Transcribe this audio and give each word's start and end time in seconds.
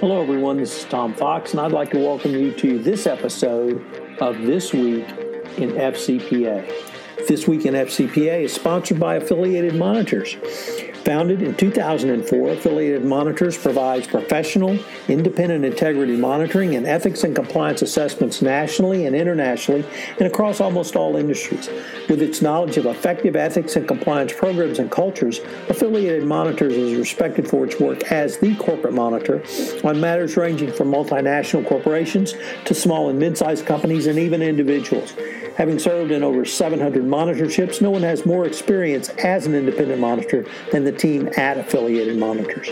Hello, 0.00 0.20
everyone. 0.20 0.58
This 0.58 0.80
is 0.80 0.84
Tom 0.84 1.14
Fox, 1.14 1.52
and 1.52 1.60
I'd 1.60 1.72
like 1.72 1.90
to 1.92 1.98
welcome 1.98 2.32
you 2.32 2.52
to 2.52 2.78
this 2.78 3.06
episode 3.06 3.82
of 4.20 4.36
This 4.42 4.74
Week 4.74 5.08
in 5.56 5.70
FCPA. 5.70 6.70
This 7.26 7.48
Week 7.48 7.64
in 7.64 7.72
FCPA 7.72 8.42
is 8.42 8.52
sponsored 8.52 9.00
by 9.00 9.14
Affiliated 9.14 9.74
Monitors. 9.74 10.36
Founded 11.06 11.40
in 11.40 11.54
2004, 11.54 12.48
Affiliated 12.48 13.04
Monitors 13.04 13.56
provides 13.56 14.08
professional, 14.08 14.76
independent 15.06 15.64
integrity 15.64 16.16
monitoring 16.16 16.74
and 16.74 16.84
ethics 16.84 17.22
and 17.22 17.32
compliance 17.32 17.80
assessments 17.80 18.42
nationally 18.42 19.06
and 19.06 19.14
internationally 19.14 19.84
and 20.18 20.22
across 20.22 20.60
almost 20.60 20.96
all 20.96 21.14
industries. 21.14 21.68
With 22.08 22.22
its 22.22 22.42
knowledge 22.42 22.76
of 22.76 22.86
effective 22.86 23.36
ethics 23.36 23.76
and 23.76 23.86
compliance 23.86 24.32
programs 24.32 24.80
and 24.80 24.90
cultures, 24.90 25.38
Affiliated 25.68 26.24
Monitors 26.24 26.74
is 26.74 26.98
respected 26.98 27.48
for 27.48 27.64
its 27.64 27.78
work 27.78 28.10
as 28.10 28.38
the 28.38 28.56
corporate 28.56 28.94
monitor 28.94 29.44
on 29.84 30.00
matters 30.00 30.36
ranging 30.36 30.72
from 30.72 30.90
multinational 30.90 31.64
corporations 31.68 32.34
to 32.64 32.74
small 32.74 33.10
and 33.10 33.18
mid 33.20 33.38
sized 33.38 33.64
companies 33.64 34.08
and 34.08 34.18
even 34.18 34.42
individuals. 34.42 35.14
Having 35.56 35.78
served 35.78 36.10
in 36.10 36.22
over 36.22 36.44
700 36.44 37.02
monitorships, 37.04 37.80
no 37.80 37.90
one 37.90 38.02
has 38.02 38.26
more 38.26 38.46
experience 38.46 39.08
as 39.24 39.46
an 39.46 39.54
independent 39.54 40.00
monitor 40.00 40.44
than 40.70 40.84
the 40.84 40.92
team 40.98 41.28
at 41.36 41.58
Affiliated 41.58 42.18
Monitors. 42.18 42.68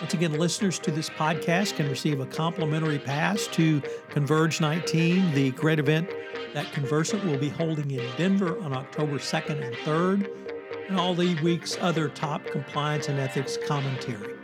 Once 0.00 0.14
again, 0.14 0.32
listeners 0.32 0.78
to 0.80 0.90
this 0.90 1.10
podcast 1.10 1.76
can 1.76 1.88
receive 1.88 2.20
a 2.20 2.26
complimentary 2.26 2.98
pass 2.98 3.46
to 3.48 3.82
Converge 4.08 4.60
19, 4.60 5.32
the 5.34 5.50
great 5.52 5.78
event 5.78 6.08
that 6.54 6.70
Conversant 6.72 7.24
will 7.24 7.38
be 7.38 7.48
holding 7.48 7.90
in 7.90 8.08
Denver 8.16 8.60
on 8.62 8.72
October 8.72 9.18
2nd 9.18 9.62
and 9.64 9.74
3rd, 9.76 10.88
and 10.88 10.98
all 10.98 11.14
the 11.14 11.34
week's 11.42 11.76
other 11.80 12.08
top 12.08 12.44
compliance 12.46 13.08
and 13.08 13.18
ethics 13.18 13.58
commentary. 13.66 14.34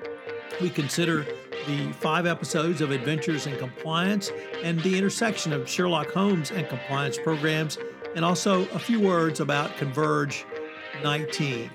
We 0.60 0.70
consider 0.70 1.26
the 1.66 1.92
five 1.92 2.26
episodes 2.26 2.80
of 2.80 2.90
Adventures 2.90 3.46
in 3.46 3.56
Compliance 3.56 4.32
and 4.62 4.80
the 4.80 4.96
intersection 4.98 5.52
of 5.52 5.68
Sherlock 5.68 6.10
Holmes 6.10 6.50
and 6.50 6.68
compliance 6.68 7.18
programs, 7.18 7.78
and 8.16 8.24
also 8.24 8.62
a 8.70 8.78
few 8.78 9.00
words 9.00 9.38
about 9.38 9.76
Converge 9.76 10.44
19. 11.02 11.70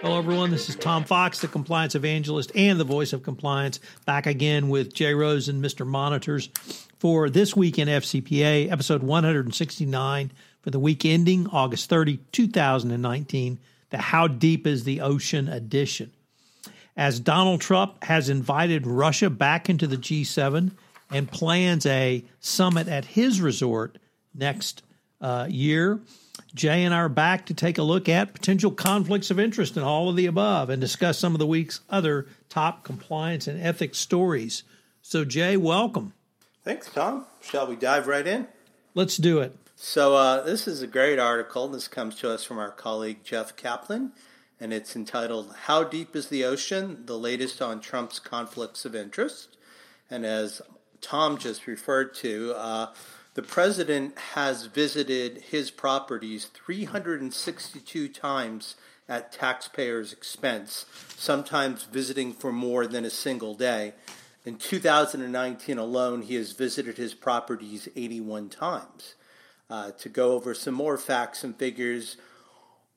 Hello, 0.00 0.18
everyone. 0.18 0.50
This 0.50 0.68
is 0.68 0.76
Tom 0.76 1.04
Fox, 1.04 1.40
the 1.40 1.48
compliance 1.48 1.94
evangelist 1.94 2.52
and 2.54 2.80
the 2.80 2.84
voice 2.84 3.12
of 3.12 3.22
compliance, 3.22 3.80
back 4.06 4.26
again 4.26 4.68
with 4.68 4.94
Jay 4.94 5.14
Rose 5.14 5.48
and 5.48 5.62
Mr. 5.62 5.86
Monitors 5.86 6.48
for 6.98 7.30
this 7.30 7.54
week 7.54 7.78
in 7.78 7.88
FCPA, 7.88 8.70
episode 8.70 9.02
169 9.02 10.32
for 10.62 10.70
the 10.70 10.78
week 10.78 11.04
ending 11.04 11.46
August 11.48 11.88
30, 11.88 12.18
2019, 12.32 13.58
the 13.90 13.98
How 13.98 14.26
Deep 14.26 14.66
is 14.66 14.84
the 14.84 15.00
Ocean 15.00 15.48
edition 15.48 16.12
as 16.96 17.20
Donald 17.20 17.60
Trump 17.60 18.04
has 18.04 18.28
invited 18.28 18.86
Russia 18.86 19.30
back 19.30 19.70
into 19.70 19.86
the 19.86 19.96
G7 19.96 20.72
and 21.10 21.30
plans 21.30 21.86
a 21.86 22.24
summit 22.40 22.88
at 22.88 23.04
his 23.04 23.40
resort 23.40 23.98
next 24.34 24.82
uh, 25.20 25.46
year. 25.48 26.00
Jay 26.54 26.84
and 26.84 26.94
I 26.94 26.98
are 26.98 27.08
back 27.08 27.46
to 27.46 27.54
take 27.54 27.78
a 27.78 27.82
look 27.82 28.08
at 28.08 28.34
potential 28.34 28.70
conflicts 28.70 29.30
of 29.30 29.38
interest 29.38 29.76
in 29.76 29.82
all 29.82 30.08
of 30.08 30.16
the 30.16 30.26
above 30.26 30.70
and 30.70 30.80
discuss 30.80 31.18
some 31.18 31.34
of 31.34 31.38
the 31.38 31.46
week's 31.46 31.80
other 31.88 32.26
top 32.48 32.84
compliance 32.84 33.46
and 33.46 33.60
ethics 33.60 33.98
stories. 33.98 34.64
So, 35.02 35.24
Jay, 35.24 35.56
welcome. 35.56 36.12
Thanks, 36.64 36.90
Tom. 36.90 37.26
Shall 37.40 37.66
we 37.66 37.76
dive 37.76 38.06
right 38.06 38.26
in? 38.26 38.48
Let's 38.94 39.16
do 39.16 39.38
it. 39.40 39.56
So, 39.76 40.14
uh, 40.14 40.42
this 40.42 40.68
is 40.68 40.82
a 40.82 40.86
great 40.86 41.18
article. 41.18 41.68
This 41.68 41.88
comes 41.88 42.16
to 42.16 42.30
us 42.30 42.44
from 42.44 42.58
our 42.58 42.70
colleague 42.70 43.24
Jeff 43.24 43.56
Kaplan 43.56 44.12
and 44.60 44.74
it's 44.74 44.94
entitled 44.94 45.54
How 45.64 45.82
Deep 45.82 46.14
is 46.14 46.28
the 46.28 46.44
Ocean? 46.44 47.04
The 47.06 47.18
latest 47.18 47.62
on 47.62 47.80
Trump's 47.80 48.18
conflicts 48.18 48.84
of 48.84 48.94
interest. 48.94 49.56
And 50.10 50.26
as 50.26 50.60
Tom 51.00 51.38
just 51.38 51.66
referred 51.66 52.14
to, 52.16 52.52
uh, 52.54 52.92
the 53.34 53.42
president 53.42 54.18
has 54.34 54.66
visited 54.66 55.42
his 55.50 55.70
properties 55.70 56.46
362 56.46 58.08
times 58.08 58.74
at 59.08 59.32
taxpayers' 59.32 60.12
expense, 60.12 60.86
sometimes 61.16 61.84
visiting 61.84 62.32
for 62.32 62.52
more 62.52 62.86
than 62.86 63.04
a 63.04 63.10
single 63.10 63.54
day. 63.54 63.94
In 64.44 64.56
2019 64.56 65.78
alone, 65.78 66.22
he 66.22 66.34
has 66.36 66.52
visited 66.52 66.96
his 66.96 67.14
properties 67.14 67.88
81 67.94 68.48
times. 68.48 69.14
Uh, 69.68 69.92
to 69.92 70.08
go 70.08 70.32
over 70.32 70.54
some 70.54 70.74
more 70.74 70.98
facts 70.98 71.44
and 71.44 71.56
figures, 71.56 72.16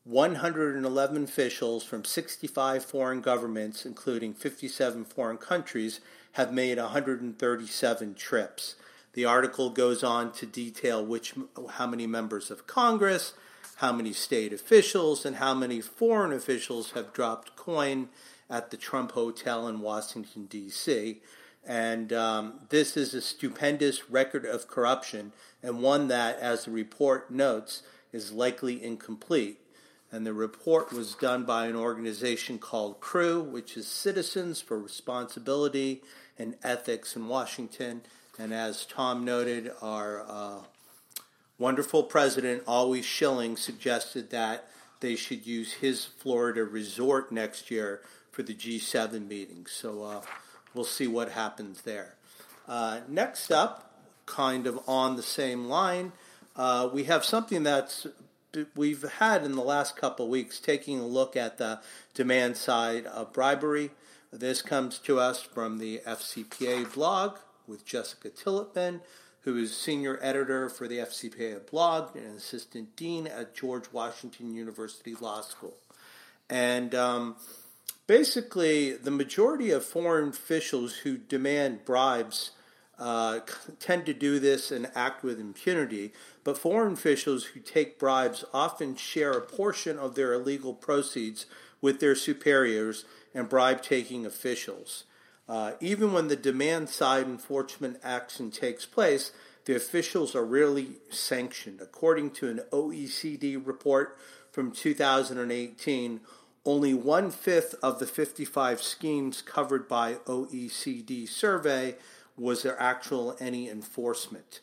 111 0.06 1.24
officials 1.24 1.84
from 1.84 2.04
65 2.04 2.84
foreign 2.84 3.22
governments, 3.22 3.86
including 3.86 4.34
57 4.34 5.06
foreign 5.06 5.38
countries, 5.38 6.00
have 6.34 6.52
made 6.52 6.78
137 6.78 8.16
trips. 8.16 8.76
The 9.13 9.25
article 9.25 9.69
goes 9.69 10.03
on 10.03 10.31
to 10.34 10.46
detail 10.46 11.06
which, 11.06 11.34
how 11.72 11.88
many 11.88 12.07
members 12.07 12.50
of 12.50 12.68
Congress, 12.68 13.34
how 13.78 13.91
many 13.91 14.13
state 14.13 14.53
officials, 14.53 15.25
and 15.25 15.38
how 15.38 15.53
many 15.53 15.81
foreign 15.81 16.34
officials 16.34 16.91
have 16.91 17.13
dropped 17.13 17.56
coin 17.56 18.09
at 18.50 18.72
the 18.72 18.78
Trump 18.78 19.12
Hotel 19.12 19.68
in 19.68 19.79
Washington, 19.79 20.46
D.C. 20.46 21.22
And 21.66 22.12
um, 22.12 22.62
this 22.69 22.97
is 22.97 23.13
a 23.13 23.22
stupendous 23.22 24.09
record 24.09 24.46
of 24.46 24.68
corruption, 24.68 25.31
and 25.62 25.81
one 25.81 26.07
that, 26.09 26.40
as 26.40 26.66
the 26.66 26.72
report 26.72 27.31
notes, 27.31 27.84
is 28.12 28.31
likely 28.31 28.84
incomplete 28.84 29.59
and 30.13 30.28
the 30.28 30.34
report 30.34 30.94
was 30.94 31.16
done 31.16 31.44
by 31.44 31.66
an 31.66 31.75
organization 31.75 32.59
called 32.59 33.01
CREW, 33.01 33.41
which 33.41 33.75
is 33.75 33.88
Citizens 33.88 34.62
for 34.62 34.78
Responsibility 34.78 36.03
and 36.38 36.56
Ethics 36.63 37.16
in 37.16 37.28
Washington. 37.28 38.03
And 38.40 38.54
as 38.54 38.86
Tom 38.86 39.24
noted, 39.24 39.72
our 39.82 40.26
uh, 40.28 40.60
wonderful 41.60 42.04
president, 42.04 42.64
Always 42.66 43.06
Schilling, 43.06 43.58
suggested 43.58 44.32
that 44.32 44.68
they 45.02 45.16
should 45.16 45.46
use 45.46 45.74
his 45.74 46.06
Florida 46.06 46.64
resort 46.64 47.32
next 47.32 47.70
year 47.70 48.02
for 48.32 48.42
the 48.42 48.56
G7 48.56 49.28
meeting. 49.28 49.68
So 49.70 50.04
uh, 50.04 50.22
we'll 50.74 50.84
see 50.84 51.08
what 51.08 51.32
happens 51.32 51.84
there. 51.84 52.16
Uh, 52.68 53.02
next 53.08 53.52
up, 53.52 54.02
kind 54.25 54.66
of 54.66 54.80
on 54.88 55.16
the 55.16 55.24
same 55.24 55.66
line, 55.66 56.13
uh, 56.56 56.90
we 56.92 57.04
have 57.04 57.24
something 57.24 57.63
that's 57.63 58.07
we've 58.75 59.04
had 59.13 59.44
in 59.44 59.54
the 59.54 59.63
last 59.63 59.96
couple 59.96 60.25
of 60.25 60.31
weeks 60.31 60.60
taking 60.60 61.00
a 61.00 61.06
look 61.06 61.36
at 61.36 61.57
the 61.57 61.80
demand 62.13 62.56
side 62.56 63.06
of 63.07 63.34
bribery. 63.34 63.92
This 64.31 64.62
comes 64.62 65.00
to 65.00 65.19
us 65.19 65.42
from 65.42 65.80
the 65.80 66.02
FCPA 66.06 66.94
blog 66.94 67.38
with 67.68 67.86
Jessica 67.86 68.30
Tillipman, 68.30 69.01
who 69.42 69.57
is 69.57 69.75
senior 69.75 70.19
editor 70.21 70.69
for 70.69 70.88
the 70.88 70.98
FCPA 71.00 71.69
blog 71.69 72.15
and 72.15 72.38
assistant 72.38 72.95
dean 72.95 73.27
at 73.27 73.56
George 73.56 73.86
Washington 73.92 74.54
University 74.54 75.15
Law 75.19 75.42
School. 75.42 75.75
And 76.50 76.95
um, 76.95 77.36
basically, 78.07 78.94
the 78.94 79.12
majority 79.12 79.71
of 79.71 79.83
foreign 79.83 80.30
officials 80.30 80.98
who 80.98 81.18
demand 81.18 81.83
bribes 81.83 82.51
uh, 82.98 83.39
tend 83.80 84.06
to 84.06 84.13
do 84.13 84.39
this 84.39 84.71
and 84.71 84.89
act 84.95 85.24
with 85.24 85.39
impunity, 85.39 86.13
but 86.44 86.57
foreign 86.57 86.94
officials 86.94 87.45
who 87.45 87.59
take 87.59 88.00
bribes 88.00 88.45
often 88.54 88.95
share 88.95 89.31
a 89.31 89.42
portion 89.42 89.98
of 89.98 90.16
their 90.16 90.33
illegal 90.33 90.74
proceeds 90.74 91.45
with 91.81 92.00
their 92.00 92.16
superiors 92.16 93.04
and 93.33 93.50
bribe 93.50 93.81
taking 93.81 94.25
officials. 94.25 95.04
Uh, 95.54 95.74
even 95.80 96.12
when 96.14 96.30
the 96.30 96.36
demand 96.36 96.90
side 96.90 97.28
enforcement 97.28 98.00
action 98.04 98.50
takes 98.50 98.88
place, 98.88 99.32
the 99.66 99.76
officials 99.76 100.34
are 100.34 100.44
rarely 100.44 100.94
sanctioned. 101.12 101.80
According 101.80 102.32
to 102.32 102.50
an 102.50 102.62
OECD 102.72 103.64
report 103.64 104.18
from 104.52 104.72
2018, 104.72 106.22
only 106.66 106.96
one 106.96 107.30
fifth 107.30 107.76
of 107.84 108.00
the 108.00 108.08
55 108.08 108.82
schemes 108.82 109.44
covered 109.44 109.88
by 109.88 110.16
OECD 110.26 111.30
survey 111.30 111.98
was 112.36 112.64
there 112.64 112.82
actual 112.82 113.38
any 113.40 113.70
enforcement. 113.70 114.60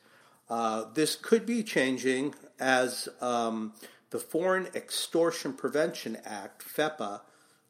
Uh, 0.48 0.86
this 0.94 1.14
could 1.14 1.46
be 1.46 1.62
changing 1.62 2.34
as 2.58 3.08
um, 3.20 3.74
the 4.10 4.18
Foreign 4.18 4.66
Extortion 4.74 5.52
Prevention 5.52 6.18
Act, 6.24 6.64
FEPA, 6.64 7.20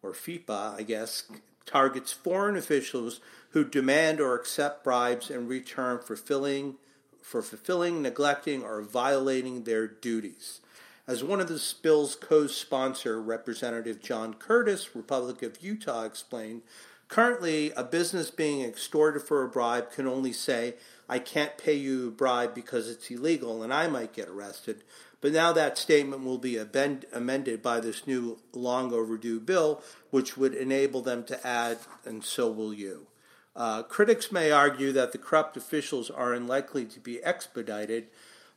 or 0.03 0.15
FIPA, 0.15 0.79
I 0.79 0.85
guess, 0.85 1.25
targets 1.71 2.13
foreign 2.13 2.57
officials 2.57 3.21
who 3.51 3.65
demand 3.65 4.21
or 4.21 4.35
accept 4.35 4.85
bribes 4.85 5.31
in 5.31 5.47
return 5.47 5.99
for 5.99 6.17
fulfilling, 6.17 6.77
for 7.23 7.43
fulfilling, 7.43 8.03
neglecting, 8.03 8.63
or 8.63 8.81
violating 8.83 9.65
their 9.65 9.87
duties. 9.87 10.61
As 11.07 11.25
one 11.25 11.41
of 11.41 11.49
the 11.49 11.75
bill's 11.83 12.15
co-sponsor, 12.15 13.21
Representative 13.21 14.01
John 14.01 14.35
Curtis, 14.35 14.95
Republic 14.95 15.43
of 15.43 15.63
Utah, 15.63 16.05
explained, 16.05 16.63
currently 17.09 17.73
a 17.73 17.83
business 17.83 18.31
being 18.31 18.63
extorted 18.63 19.23
for 19.23 19.43
a 19.43 19.49
bribe 19.49 19.91
can 19.91 20.07
only 20.07 20.33
say, 20.33 20.75
I 21.09 21.19
can't 21.19 21.59
pay 21.59 21.75
you 21.75 22.09
a 22.09 22.11
bribe 22.13 22.55
because 22.55 22.89
it's 22.89 23.11
illegal 23.11 23.63
and 23.65 23.75
I 23.75 23.89
might 23.89 24.13
get 24.13 24.29
arrested. 24.29 24.85
But 25.21 25.33
now 25.33 25.53
that 25.53 25.77
statement 25.77 26.25
will 26.25 26.39
be 26.39 26.57
amended 26.57 27.63
by 27.63 27.81
this 27.81 28.07
new 28.07 28.39
long 28.53 28.93
overdue 28.93 29.41
bill, 29.41 29.83
which 30.11 30.37
would 30.37 30.55
enable 30.55 31.03
them 31.03 31.25
to 31.25 31.47
add, 31.47 31.79
and 32.05 32.25
so 32.25 32.51
will 32.51 32.73
you. 32.73 33.07
Uh, 33.55 33.83
critics 33.83 34.33
may 34.33 34.51
argue 34.51 34.93
that 34.93 35.13
the 35.13 35.19
corrupt 35.19 35.57
officials 35.57 36.09
are 36.09 36.33
unlikely 36.33 36.87
to 36.87 37.01
be 37.01 37.23
expedited, 37.23 38.07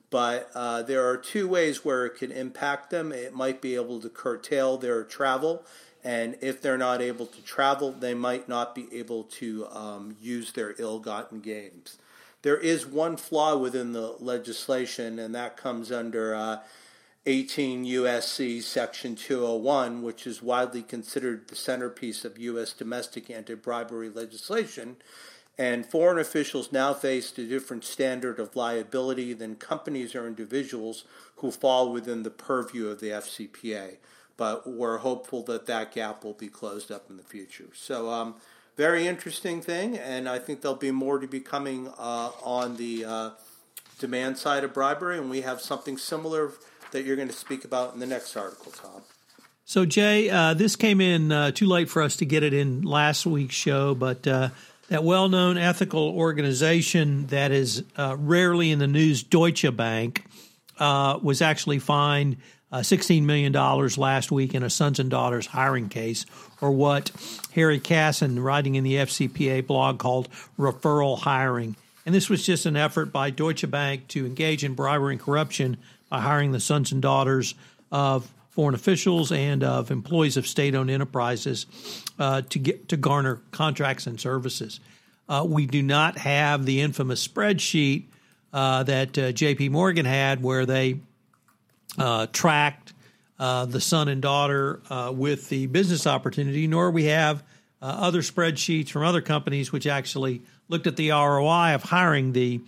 but 0.09 0.49
uh, 0.53 0.83
there 0.83 1.05
are 1.05 1.17
two 1.17 1.47
ways 1.47 1.83
where 1.83 2.05
it 2.05 2.15
can 2.15 2.31
impact 2.31 2.91
them. 2.91 3.11
It 3.11 3.33
might 3.33 3.59
be 3.59 3.75
able 3.75 3.99
to 3.99 4.09
curtail 4.09 4.77
their 4.77 5.03
travel, 5.03 5.65
and 6.03 6.37
if 6.39 6.61
they're 6.61 6.77
not 6.77 7.01
able 7.01 7.25
to 7.25 7.41
travel, 7.41 7.91
they 7.91 8.13
might 8.13 8.47
not 8.47 8.75
be 8.75 8.87
able 8.93 9.23
to 9.23 9.67
um, 9.67 10.15
use 10.21 10.51
their 10.53 10.75
ill 10.77 10.99
gotten 10.99 11.41
gains. 11.41 11.97
There 12.43 12.57
is 12.57 12.85
one 12.85 13.15
flaw 13.15 13.55
within 13.55 13.93
the 13.93 14.15
legislation, 14.19 15.17
and 15.17 15.33
that 15.33 15.55
comes 15.55 15.93
under 15.93 16.35
uh, 16.35 16.57
18 17.25 17.85
USC 17.85 18.61
Section 18.61 19.15
201, 19.15 20.03
which 20.03 20.27
is 20.27 20.43
widely 20.43 20.81
considered 20.81 21.47
the 21.47 21.55
centerpiece 21.55 22.25
of 22.25 22.37
U.S. 22.37 22.73
domestic 22.73 23.29
anti 23.29 23.55
bribery 23.55 24.09
legislation. 24.09 24.97
And 25.57 25.85
foreign 25.85 26.19
officials 26.19 26.71
now 26.71 26.93
face 26.93 27.37
a 27.37 27.45
different 27.45 27.85
standard 27.85 28.39
of 28.39 28.57
liability 28.57 29.31
than 29.33 29.55
companies 29.55 30.13
or 30.13 30.27
individuals 30.27 31.05
who 31.37 31.49
fall 31.49 31.93
within 31.93 32.23
the 32.23 32.31
purview 32.31 32.87
of 32.87 32.99
the 32.99 33.09
FCPA. 33.09 33.97
But 34.35 34.67
we're 34.67 34.97
hopeful 34.97 35.43
that 35.43 35.67
that 35.67 35.93
gap 35.93 36.25
will 36.25 36.33
be 36.33 36.49
closed 36.49 36.91
up 36.91 37.09
in 37.09 37.15
the 37.15 37.23
future. 37.23 37.69
So, 37.73 38.09
um, 38.09 38.35
very 38.75 39.07
interesting 39.07 39.61
thing, 39.61 39.97
and 39.97 40.27
I 40.27 40.39
think 40.39 40.61
there'll 40.61 40.75
be 40.77 40.91
more 40.91 41.19
to 41.19 41.27
be 41.27 41.39
coming 41.39 41.87
uh, 41.97 42.31
on 42.43 42.77
the 42.77 43.05
uh, 43.05 43.29
demand 43.99 44.37
side 44.37 44.63
of 44.63 44.73
bribery, 44.73 45.17
and 45.17 45.29
we 45.29 45.41
have 45.41 45.61
something 45.61 45.97
similar 45.97 46.51
that 46.91 47.05
you're 47.05 47.15
going 47.15 47.27
to 47.27 47.33
speak 47.33 47.65
about 47.65 47.93
in 47.93 47.99
the 47.99 48.05
next 48.05 48.35
article, 48.35 48.71
Tom. 48.71 49.03
So, 49.65 49.85
Jay, 49.85 50.29
uh, 50.29 50.53
this 50.53 50.75
came 50.75 50.99
in 51.01 51.31
uh, 51.31 51.51
too 51.51 51.67
late 51.67 51.89
for 51.89 52.01
us 52.01 52.17
to 52.17 52.25
get 52.25 52.43
it 52.43 52.53
in 52.53 52.81
last 52.81 53.25
week's 53.25 53.55
show, 53.55 53.95
but 53.95 54.27
uh, 54.27 54.49
that 54.89 55.03
well 55.03 55.29
known 55.29 55.57
ethical 55.57 56.09
organization 56.09 57.27
that 57.27 57.51
is 57.51 57.83
uh, 57.95 58.15
rarely 58.19 58.71
in 58.71 58.79
the 58.79 58.87
news, 58.87 59.23
Deutsche 59.23 59.75
Bank, 59.75 60.25
was 60.79 61.41
actually 61.41 61.79
fined 61.79 62.37
uh, 62.73 62.79
$16 62.79 63.23
million 63.23 63.53
last 63.53 64.31
week 64.31 64.55
in 64.55 64.63
a 64.63 64.69
sons 64.69 64.99
and 64.99 65.11
daughters 65.11 65.45
hiring 65.45 65.89
case, 65.89 66.25
or 66.59 66.71
what 66.71 67.11
Harry 67.53 67.79
Cassin, 67.79 68.39
writing 68.39 68.73
in 68.73 68.83
the 68.83 68.95
FCPA 68.95 69.67
blog, 69.67 69.99
called 69.99 70.27
referral 70.57 71.19
hiring. 71.19 71.75
And 72.03 72.15
this 72.15 72.31
was 72.31 72.43
just 72.43 72.65
an 72.65 72.75
effort 72.75 73.13
by 73.13 73.29
Deutsche 73.29 73.69
Bank 73.69 74.07
to 74.09 74.25
engage 74.25 74.63
in 74.63 74.73
bribery 74.73 75.13
and 75.13 75.21
corruption 75.21 75.77
by 76.09 76.19
hiring 76.19 76.51
the 76.51 76.59
sons 76.59 76.91
and 76.91 76.99
daughters 76.99 77.53
of 77.91 78.29
foreign 78.49 78.73
officials 78.73 79.31
and 79.31 79.63
of 79.63 79.91
employees 79.91 80.35
of 80.35 80.47
state-owned 80.47 80.89
enterprises 80.89 81.67
uh, 82.17 82.41
to 82.41 82.57
get 82.57 82.89
to 82.89 82.97
garner 82.97 83.39
contracts 83.51 84.07
and 84.07 84.19
services. 84.19 84.79
Uh, 85.29 85.45
we 85.47 85.67
do 85.67 85.83
not 85.83 86.17
have 86.17 86.65
the 86.65 86.81
infamous 86.81 87.25
spreadsheet 87.25 88.05
uh, 88.51 88.81
that 88.83 89.17
uh, 89.17 89.31
J.P. 89.31 89.69
Morgan 89.69 90.05
had, 90.05 90.41
where 90.41 90.65
they 90.65 90.99
uh, 91.97 92.27
tracked 92.31 92.93
uh, 93.39 93.65
the 93.65 93.81
son 93.81 94.07
and 94.07 94.21
daughter 94.21 94.81
with 95.11 95.49
the 95.49 95.67
business 95.67 96.07
opportunity. 96.07 96.67
Nor 96.67 96.91
we 96.91 97.05
have 97.05 97.43
other 97.81 98.21
spreadsheets 98.21 98.89
from 98.89 99.03
other 99.03 99.21
companies 99.21 99.71
which 99.71 99.87
actually 99.87 100.41
looked 100.69 100.87
at 100.87 100.95
the 100.95 101.09
ROI 101.09 101.75
of 101.75 101.83
hiring 101.83 102.33
the 102.33 102.61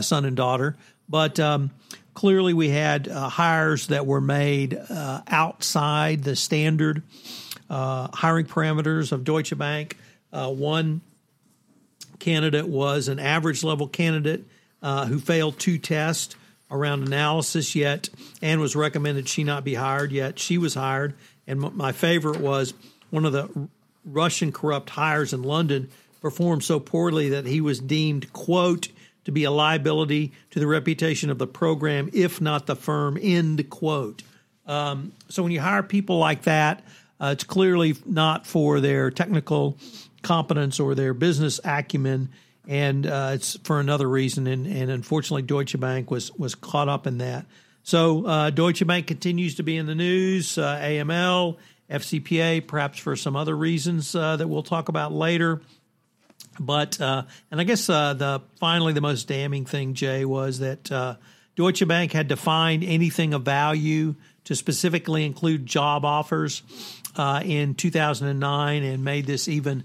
son 0.00 0.24
and 0.24 0.36
daughter. 0.36 0.76
But 1.08 1.38
um, 1.40 1.70
Clearly, 2.14 2.54
we 2.54 2.68
had 2.68 3.08
uh, 3.08 3.28
hires 3.28 3.88
that 3.88 4.06
were 4.06 4.20
made 4.20 4.74
uh, 4.74 5.22
outside 5.26 6.22
the 6.22 6.36
standard 6.36 7.02
uh, 7.68 8.08
hiring 8.12 8.46
parameters 8.46 9.10
of 9.10 9.24
Deutsche 9.24 9.56
Bank. 9.58 9.98
Uh, 10.32 10.50
one 10.50 11.00
candidate 12.20 12.68
was 12.68 13.08
an 13.08 13.18
average 13.18 13.64
level 13.64 13.88
candidate 13.88 14.44
uh, 14.80 15.06
who 15.06 15.18
failed 15.18 15.58
two 15.58 15.76
tests 15.76 16.36
around 16.74 17.06
analysis 17.06 17.74
yet 17.74 18.10
and 18.42 18.60
was 18.60 18.76
recommended 18.76 19.28
she 19.28 19.44
not 19.44 19.64
be 19.64 19.74
hired 19.74 20.12
yet 20.12 20.38
she 20.38 20.58
was 20.58 20.74
hired 20.74 21.14
and 21.46 21.60
my 21.74 21.92
favorite 21.92 22.40
was 22.40 22.74
one 23.10 23.24
of 23.24 23.32
the 23.32 23.68
russian 24.04 24.52
corrupt 24.52 24.90
hires 24.90 25.32
in 25.32 25.42
london 25.42 25.88
performed 26.20 26.64
so 26.64 26.80
poorly 26.80 27.30
that 27.30 27.46
he 27.46 27.60
was 27.60 27.78
deemed 27.80 28.32
quote 28.32 28.88
to 29.24 29.32
be 29.32 29.44
a 29.44 29.50
liability 29.50 30.32
to 30.50 30.58
the 30.58 30.66
reputation 30.66 31.30
of 31.30 31.38
the 31.38 31.46
program, 31.46 32.10
if 32.12 32.40
not 32.40 32.66
the 32.66 32.76
firm. 32.76 33.18
End 33.20 33.68
quote. 33.70 34.22
Um, 34.66 35.12
so 35.28 35.42
when 35.42 35.52
you 35.52 35.60
hire 35.60 35.82
people 35.82 36.18
like 36.18 36.42
that, 36.42 36.84
uh, 37.20 37.30
it's 37.32 37.44
clearly 37.44 37.96
not 38.06 38.46
for 38.46 38.80
their 38.80 39.10
technical 39.10 39.78
competence 40.22 40.80
or 40.80 40.94
their 40.94 41.14
business 41.14 41.60
acumen, 41.64 42.30
and 42.66 43.06
uh, 43.06 43.32
it's 43.34 43.56
for 43.64 43.80
another 43.80 44.08
reason. 44.08 44.46
And, 44.46 44.66
and, 44.66 44.90
unfortunately, 44.90 45.42
Deutsche 45.42 45.78
Bank 45.78 46.10
was 46.10 46.32
was 46.32 46.54
caught 46.54 46.88
up 46.88 47.06
in 47.06 47.18
that. 47.18 47.46
So 47.82 48.24
uh, 48.26 48.50
Deutsche 48.50 48.86
Bank 48.86 49.06
continues 49.06 49.56
to 49.56 49.62
be 49.62 49.76
in 49.76 49.86
the 49.86 49.94
news. 49.94 50.56
Uh, 50.56 50.78
AML, 50.78 51.58
FCPA, 51.90 52.66
perhaps 52.66 52.98
for 52.98 53.14
some 53.14 53.36
other 53.36 53.54
reasons 53.54 54.14
uh, 54.14 54.36
that 54.36 54.48
we'll 54.48 54.62
talk 54.62 54.88
about 54.88 55.12
later. 55.12 55.60
But 56.58 57.00
uh, 57.00 57.24
and 57.50 57.60
I 57.60 57.64
guess 57.64 57.88
uh, 57.88 58.14
the 58.14 58.42
finally 58.56 58.92
the 58.92 59.00
most 59.00 59.28
damning 59.28 59.66
thing, 59.66 59.94
Jay, 59.94 60.24
was 60.24 60.60
that 60.60 61.18
Deutsche 61.56 61.86
Bank 61.86 62.12
had 62.12 62.28
defined 62.28 62.84
anything 62.84 63.34
of 63.34 63.42
value 63.42 64.14
to 64.44 64.54
specifically 64.54 65.24
include 65.24 65.66
job 65.66 66.04
offers 66.04 66.62
in 67.18 67.74
2009 67.74 68.82
and 68.82 69.04
made 69.04 69.26
this 69.26 69.48
even 69.48 69.84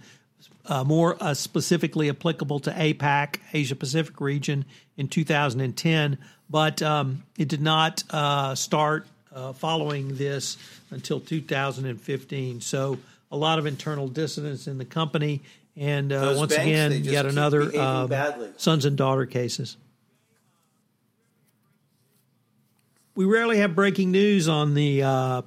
uh, 0.66 0.84
more 0.84 1.18
uh, 1.20 1.34
specifically 1.34 2.10
applicable 2.10 2.60
to 2.62 2.72
APAC, 2.72 3.38
Asia 3.54 3.76
Pacific 3.76 4.20
region, 4.22 4.66
in 4.98 5.08
2010. 5.08 6.18
But 6.50 6.82
um, 6.82 7.24
it 7.38 7.48
did 7.48 7.62
not 7.62 8.04
start 8.58 9.08
following 9.56 10.18
this 10.18 10.58
until 10.92 11.20
2015. 11.20 12.62
So 12.62 12.98
a 13.32 13.38
lot 13.38 13.60
of 13.60 13.66
internal 13.66 14.08
dissonance 14.08 14.68
in 14.68 14.78
the 14.78 14.86
company 14.86 15.42
and 15.80 16.12
uh, 16.12 16.34
once 16.36 16.56
banks, 16.56 16.96
again, 16.96 17.04
yet 17.06 17.26
another 17.26 17.72
uh, 17.74 18.48
sons 18.58 18.84
and 18.84 18.98
daughter 18.98 19.26
cases. 19.26 19.78
We 23.16 23.26
rarely 23.26 23.60
have 23.60 23.76
breaking 23.76 24.12
news 24.12 24.50
on 24.50 24.74
the 24.74 25.04
uh, 25.04 25.42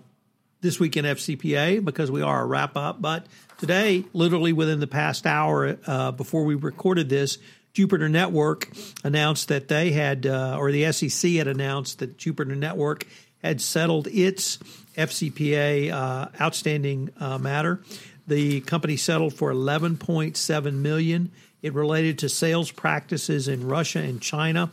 this 0.62 0.80
week 0.80 0.96
in 0.96 1.04
FCPA 1.04 1.84
because 1.84 2.10
we 2.10 2.22
are 2.22 2.42
a 2.42 2.46
wrap 2.46 2.78
up. 2.78 3.02
But 3.02 3.26
today, 3.62 4.04
literally 4.12 4.52
within 4.52 4.80
the 4.80 4.88
past 4.88 5.24
hour 5.24 5.78
uh, 5.86 6.10
before 6.10 6.42
we 6.42 6.56
recorded 6.56 7.08
this, 7.08 7.38
Juniper 7.72 8.08
Network 8.08 8.68
announced 9.04 9.46
that 9.48 9.68
they 9.68 9.92
had, 9.92 10.26
uh, 10.26 10.56
or 10.58 10.72
the 10.72 10.90
SEC 10.90 11.30
had 11.34 11.46
announced 11.46 12.00
that 12.00 12.18
Juniper 12.18 12.44
Network 12.44 13.06
had 13.40 13.60
settled 13.60 14.08
its 14.08 14.56
FCPA 14.96 15.92
uh, 15.92 16.26
outstanding 16.40 17.10
matter. 17.38 17.80
The 18.26 18.62
company 18.62 18.96
settled 18.96 19.32
for 19.32 19.52
11.7 19.52 20.74
million. 20.74 21.30
It 21.62 21.72
related 21.72 22.18
to 22.18 22.28
sales 22.28 22.72
practices 22.72 23.46
in 23.46 23.68
Russia 23.68 24.00
and 24.00 24.20
China. 24.20 24.72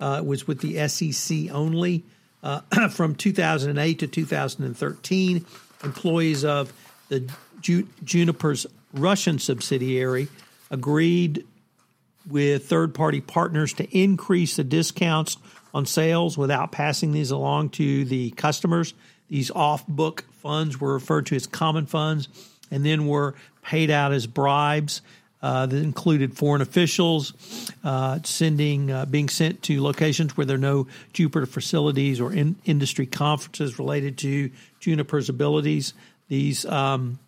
Uh, 0.00 0.20
it 0.20 0.26
was 0.26 0.46
with 0.46 0.60
the 0.60 0.88
SEC 0.88 1.50
only. 1.50 2.02
Uh, 2.42 2.88
from 2.92 3.14
2008 3.14 3.98
to 3.98 4.06
2013, 4.06 5.44
employees 5.84 6.46
of 6.46 6.72
the 7.10 7.30
Ju- 7.62 7.88
Juniper's 8.04 8.66
Russian 8.92 9.38
subsidiary 9.38 10.28
agreed 10.70 11.46
with 12.28 12.66
third 12.66 12.94
party 12.94 13.20
partners 13.20 13.72
to 13.74 13.98
increase 13.98 14.56
the 14.56 14.64
discounts 14.64 15.36
on 15.74 15.86
sales 15.86 16.36
without 16.36 16.72
passing 16.72 17.12
these 17.12 17.30
along 17.30 17.70
to 17.70 18.04
the 18.04 18.30
customers. 18.32 18.94
These 19.28 19.50
off 19.50 19.86
book 19.86 20.24
funds 20.42 20.80
were 20.80 20.92
referred 20.94 21.26
to 21.26 21.36
as 21.36 21.46
common 21.46 21.86
funds 21.86 22.28
and 22.70 22.84
then 22.84 23.06
were 23.06 23.34
paid 23.62 23.90
out 23.90 24.12
as 24.12 24.26
bribes. 24.26 25.02
Uh, 25.40 25.66
that 25.66 25.82
included 25.82 26.36
foreign 26.36 26.62
officials 26.62 27.32
uh, 27.82 28.20
sending, 28.22 28.92
uh, 28.92 29.04
being 29.06 29.28
sent 29.28 29.60
to 29.60 29.82
locations 29.82 30.36
where 30.36 30.46
there 30.46 30.54
are 30.54 30.60
no 30.60 30.86
Juniper 31.12 31.46
facilities 31.46 32.20
or 32.20 32.32
in 32.32 32.54
industry 32.64 33.06
conferences 33.06 33.76
related 33.76 34.16
to 34.18 34.52
Juniper's 34.78 35.28
abilities. 35.28 35.94
These 36.28 36.64
um, 36.66 37.18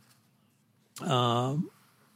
uh, 1.00 1.56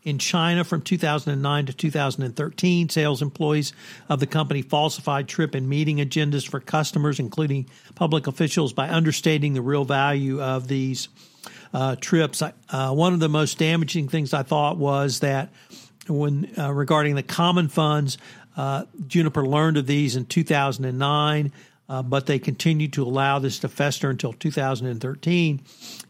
in 0.05 0.19
China 0.19 0.65
from 0.65 0.83
2009 0.83 1.67
to 1.67 1.73
2013. 1.73 2.89
Sales 2.89 3.23
employees 3.23 3.73
of 4.09 4.21
the 4.21 4.27
company 4.27 4.63
falsified 4.63 5.29
trip 5.29 5.55
and 5.55 5.69
meeting 5.69 5.99
agendas 5.99 6.49
for 6.49 6.61
customers, 6.61 7.19
including 7.19 7.69
public 7.95 8.27
officials, 8.27 8.73
by 8.73 8.89
understating 8.89 9.55
the 9.55 9.63
real 9.63 9.85
value 9.85 10.41
of 10.41 10.69
these 10.69 11.09
uh, 11.75 11.97
trips. 11.97 12.43
Uh, 12.43 12.93
one 12.93 13.13
of 13.13 13.21
the 13.21 13.29
most 13.29 13.59
damaging 13.59 14.09
things 14.09 14.33
I 14.33 14.43
thought 14.43 14.79
was 14.79 15.21
that 15.21 15.51
when 16.09 16.53
uh, 16.59 16.73
regarding 16.73 17.15
the 17.15 17.23
common 17.23 17.69
funds, 17.69 18.19
uh, 18.57 18.85
Juniper 19.07 19.47
learned 19.47 19.77
of 19.77 19.87
these 19.87 20.17
in 20.17 20.25
2009. 20.25 21.53
Uh, 21.89 22.03
but 22.03 22.27
they 22.27 22.39
continued 22.39 22.93
to 22.93 23.03
allow 23.03 23.39
this 23.39 23.61
to 23.61 23.69
fester 23.69 24.11
until 24.11 24.35
2013. 24.35 25.61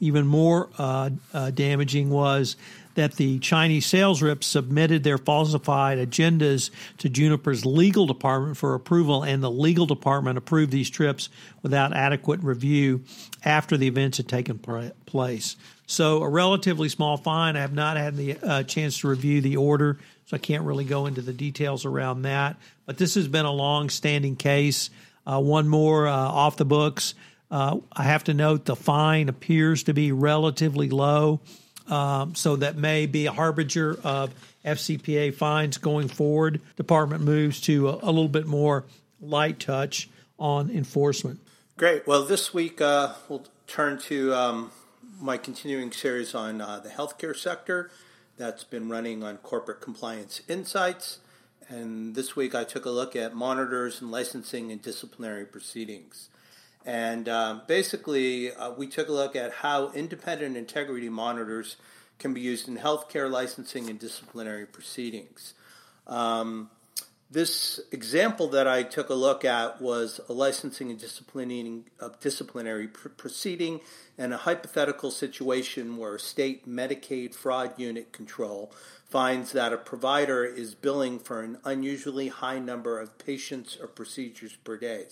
Even 0.00 0.26
more 0.26 0.68
uh, 0.76 1.10
uh, 1.32 1.50
damaging 1.50 2.10
was 2.10 2.56
that 2.98 3.12
the 3.12 3.38
Chinese 3.38 3.86
sales 3.86 4.20
reps 4.20 4.44
submitted 4.44 5.04
their 5.04 5.18
falsified 5.18 5.98
agendas 5.98 6.70
to 6.96 7.08
Juniper's 7.08 7.64
legal 7.64 8.06
department 8.06 8.56
for 8.56 8.74
approval, 8.74 9.22
and 9.22 9.40
the 9.40 9.50
legal 9.50 9.86
department 9.86 10.36
approved 10.36 10.72
these 10.72 10.90
trips 10.90 11.28
without 11.62 11.94
adequate 11.94 12.42
review 12.42 13.04
after 13.44 13.76
the 13.76 13.86
events 13.86 14.16
had 14.16 14.26
taken 14.26 14.58
place. 14.58 15.56
So, 15.86 16.24
a 16.24 16.28
relatively 16.28 16.88
small 16.88 17.16
fine. 17.16 17.56
I 17.56 17.60
have 17.60 17.72
not 17.72 17.96
had 17.96 18.16
the 18.16 18.36
uh, 18.42 18.62
chance 18.64 18.98
to 18.98 19.08
review 19.08 19.40
the 19.40 19.58
order, 19.58 19.98
so 20.26 20.36
I 20.36 20.40
can't 20.40 20.64
really 20.64 20.84
go 20.84 21.06
into 21.06 21.22
the 21.22 21.32
details 21.32 21.84
around 21.84 22.22
that. 22.22 22.56
But 22.84 22.98
this 22.98 23.14
has 23.14 23.28
been 23.28 23.46
a 23.46 23.52
long 23.52 23.90
standing 23.90 24.34
case. 24.34 24.90
Uh, 25.28 25.40
one 25.40 25.68
more 25.68 26.08
uh, 26.08 26.12
off 26.16 26.56
the 26.56 26.64
books. 26.64 27.14
Uh, 27.50 27.78
I 27.92 28.04
have 28.04 28.24
to 28.24 28.34
note 28.34 28.64
the 28.64 28.76
fine 28.76 29.28
appears 29.28 29.82
to 29.84 29.94
be 29.94 30.12
relatively 30.12 30.88
low. 30.88 31.40
Um, 31.86 32.34
so 32.34 32.56
that 32.56 32.76
may 32.76 33.06
be 33.06 33.26
a 33.26 33.32
harbinger 33.32 33.98
of 34.04 34.34
FCPA 34.64 35.34
fines 35.34 35.78
going 35.78 36.08
forward. 36.08 36.60
Department 36.76 37.22
moves 37.22 37.60
to 37.62 37.88
a, 37.88 37.92
a 38.02 38.10
little 38.12 38.28
bit 38.28 38.46
more 38.46 38.84
light 39.20 39.58
touch 39.58 40.08
on 40.38 40.70
enforcement. 40.70 41.40
Great. 41.76 42.06
Well, 42.06 42.24
this 42.24 42.52
week 42.52 42.80
uh, 42.80 43.14
we'll 43.28 43.44
turn 43.66 43.98
to 44.00 44.34
um, 44.34 44.70
my 45.20 45.36
continuing 45.36 45.92
series 45.92 46.34
on 46.34 46.60
uh, 46.60 46.80
the 46.80 46.90
healthcare 46.90 47.36
sector 47.36 47.90
that's 48.36 48.64
been 48.64 48.88
running 48.88 49.22
on 49.22 49.38
corporate 49.38 49.80
compliance 49.80 50.42
insights. 50.48 51.18
And 51.68 52.14
this 52.14 52.34
week 52.34 52.54
I 52.54 52.64
took 52.64 52.86
a 52.86 52.90
look 52.90 53.14
at 53.14 53.34
monitors 53.34 54.00
and 54.00 54.10
licensing 54.10 54.72
and 54.72 54.80
disciplinary 54.80 55.44
proceedings. 55.44 56.30
And 56.86 57.28
uh, 57.28 57.60
basically, 57.66 58.52
uh, 58.54 58.70
we 58.70 58.86
took 58.86 59.08
a 59.08 59.12
look 59.12 59.36
at 59.36 59.52
how 59.52 59.90
independent 59.92 60.56
integrity 60.56 61.10
monitors 61.10 61.76
can 62.18 62.32
be 62.32 62.40
used 62.40 62.68
in 62.68 62.78
healthcare 62.78 63.30
licensing 63.30 63.90
and 63.90 63.98
disciplinary 63.98 64.64
proceedings. 64.64 65.52
Um, 66.06 66.70
this 67.30 67.78
example 67.92 68.48
that 68.48 68.66
I 68.66 68.82
took 68.82 69.10
a 69.10 69.14
look 69.14 69.44
at 69.44 69.82
was 69.82 70.18
a 70.30 70.32
licensing 70.32 70.88
and 70.88 70.98
disciplining 70.98 71.84
of 72.00 72.18
disciplinary 72.20 72.88
pr- 72.88 73.10
proceeding 73.10 73.80
and 74.16 74.32
a 74.32 74.38
hypothetical 74.38 75.10
situation 75.10 75.98
where 75.98 76.14
a 76.14 76.20
state 76.20 76.66
Medicaid 76.66 77.34
fraud 77.34 77.74
unit 77.76 78.12
control 78.12 78.72
finds 79.08 79.52
that 79.52 79.72
a 79.72 79.78
provider 79.78 80.44
is 80.44 80.74
billing 80.74 81.18
for 81.18 81.40
an 81.40 81.58
unusually 81.64 82.28
high 82.28 82.58
number 82.58 83.00
of 83.00 83.18
patients 83.18 83.78
or 83.80 83.86
procedures 83.86 84.56
per 84.56 84.76
day. 84.76 85.06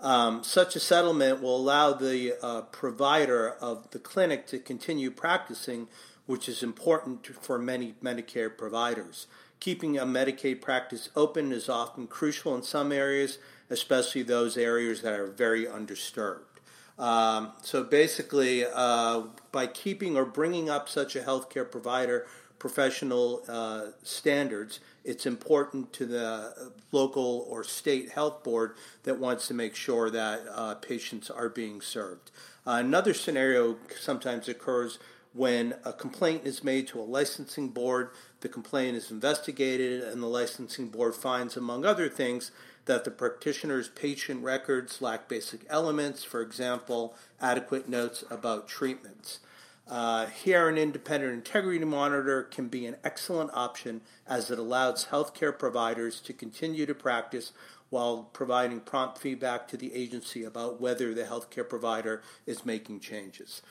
Um, 0.00 0.44
such 0.44 0.76
a 0.76 0.80
settlement 0.80 1.42
will 1.42 1.56
allow 1.56 1.92
the 1.92 2.34
uh, 2.40 2.62
provider 2.62 3.54
of 3.60 3.90
the 3.90 3.98
clinic 3.98 4.46
to 4.48 4.58
continue 4.60 5.10
practicing, 5.10 5.88
which 6.26 6.48
is 6.48 6.62
important 6.62 7.26
for 7.26 7.58
many 7.58 7.94
Medicare 8.02 8.56
providers. 8.56 9.26
Keeping 9.58 9.98
a 9.98 10.06
Medicaid 10.06 10.60
practice 10.60 11.08
open 11.16 11.50
is 11.50 11.68
often 11.68 12.06
crucial 12.06 12.54
in 12.54 12.62
some 12.62 12.92
areas, 12.92 13.38
especially 13.70 14.22
those 14.22 14.56
areas 14.56 15.02
that 15.02 15.18
are 15.18 15.26
very 15.26 15.66
undisturbed. 15.66 16.60
Um, 16.96 17.52
so 17.62 17.82
basically, 17.82 18.64
uh, 18.72 19.22
by 19.50 19.66
keeping 19.66 20.16
or 20.16 20.24
bringing 20.24 20.70
up 20.70 20.88
such 20.88 21.16
a 21.16 21.20
healthcare 21.20 21.68
provider 21.68 22.26
professional 22.58 23.42
uh, 23.48 23.86
standards, 24.02 24.80
it's 25.04 25.26
important 25.26 25.92
to 25.94 26.06
the 26.06 26.72
local 26.92 27.46
or 27.48 27.64
state 27.64 28.10
health 28.10 28.42
board 28.42 28.74
that 29.04 29.18
wants 29.18 29.48
to 29.48 29.54
make 29.54 29.74
sure 29.74 30.10
that 30.10 30.40
uh, 30.52 30.74
patients 30.74 31.30
are 31.30 31.48
being 31.48 31.80
served. 31.80 32.30
Uh, 32.66 32.72
another 32.72 33.14
scenario 33.14 33.76
sometimes 33.98 34.48
occurs 34.48 34.98
when 35.32 35.74
a 35.84 35.92
complaint 35.92 36.42
is 36.44 36.64
made 36.64 36.88
to 36.88 37.00
a 37.00 37.02
licensing 37.02 37.68
board, 37.68 38.10
the 38.40 38.48
complaint 38.48 38.96
is 38.96 39.10
investigated, 39.10 40.02
and 40.02 40.22
the 40.22 40.26
licensing 40.26 40.88
board 40.88 41.14
finds, 41.14 41.56
among 41.56 41.84
other 41.84 42.08
things, 42.08 42.50
that 42.86 43.04
the 43.04 43.10
practitioner's 43.10 43.88
patient 43.88 44.42
records 44.42 45.02
lack 45.02 45.28
basic 45.28 45.60
elements, 45.68 46.24
for 46.24 46.40
example, 46.40 47.14
adequate 47.40 47.88
notes 47.88 48.24
about 48.30 48.66
treatments. 48.66 49.40
Uh, 49.88 50.26
here, 50.26 50.68
an 50.68 50.76
independent 50.76 51.32
integrity 51.32 51.82
monitor 51.84 52.42
can 52.42 52.68
be 52.68 52.84
an 52.84 52.96
excellent 53.02 53.50
option 53.54 54.02
as 54.26 54.50
it 54.50 54.58
allows 54.58 55.06
healthcare 55.06 55.56
providers 55.56 56.20
to 56.20 56.32
continue 56.34 56.84
to 56.84 56.94
practice 56.94 57.52
while 57.88 58.28
providing 58.34 58.80
prompt 58.80 59.16
feedback 59.16 59.66
to 59.66 59.78
the 59.78 59.94
agency 59.94 60.44
about 60.44 60.78
whether 60.78 61.14
the 61.14 61.24
healthcare 61.24 61.66
provider 61.66 62.22
is 62.44 62.66
making 62.66 63.00
changes. 63.00 63.62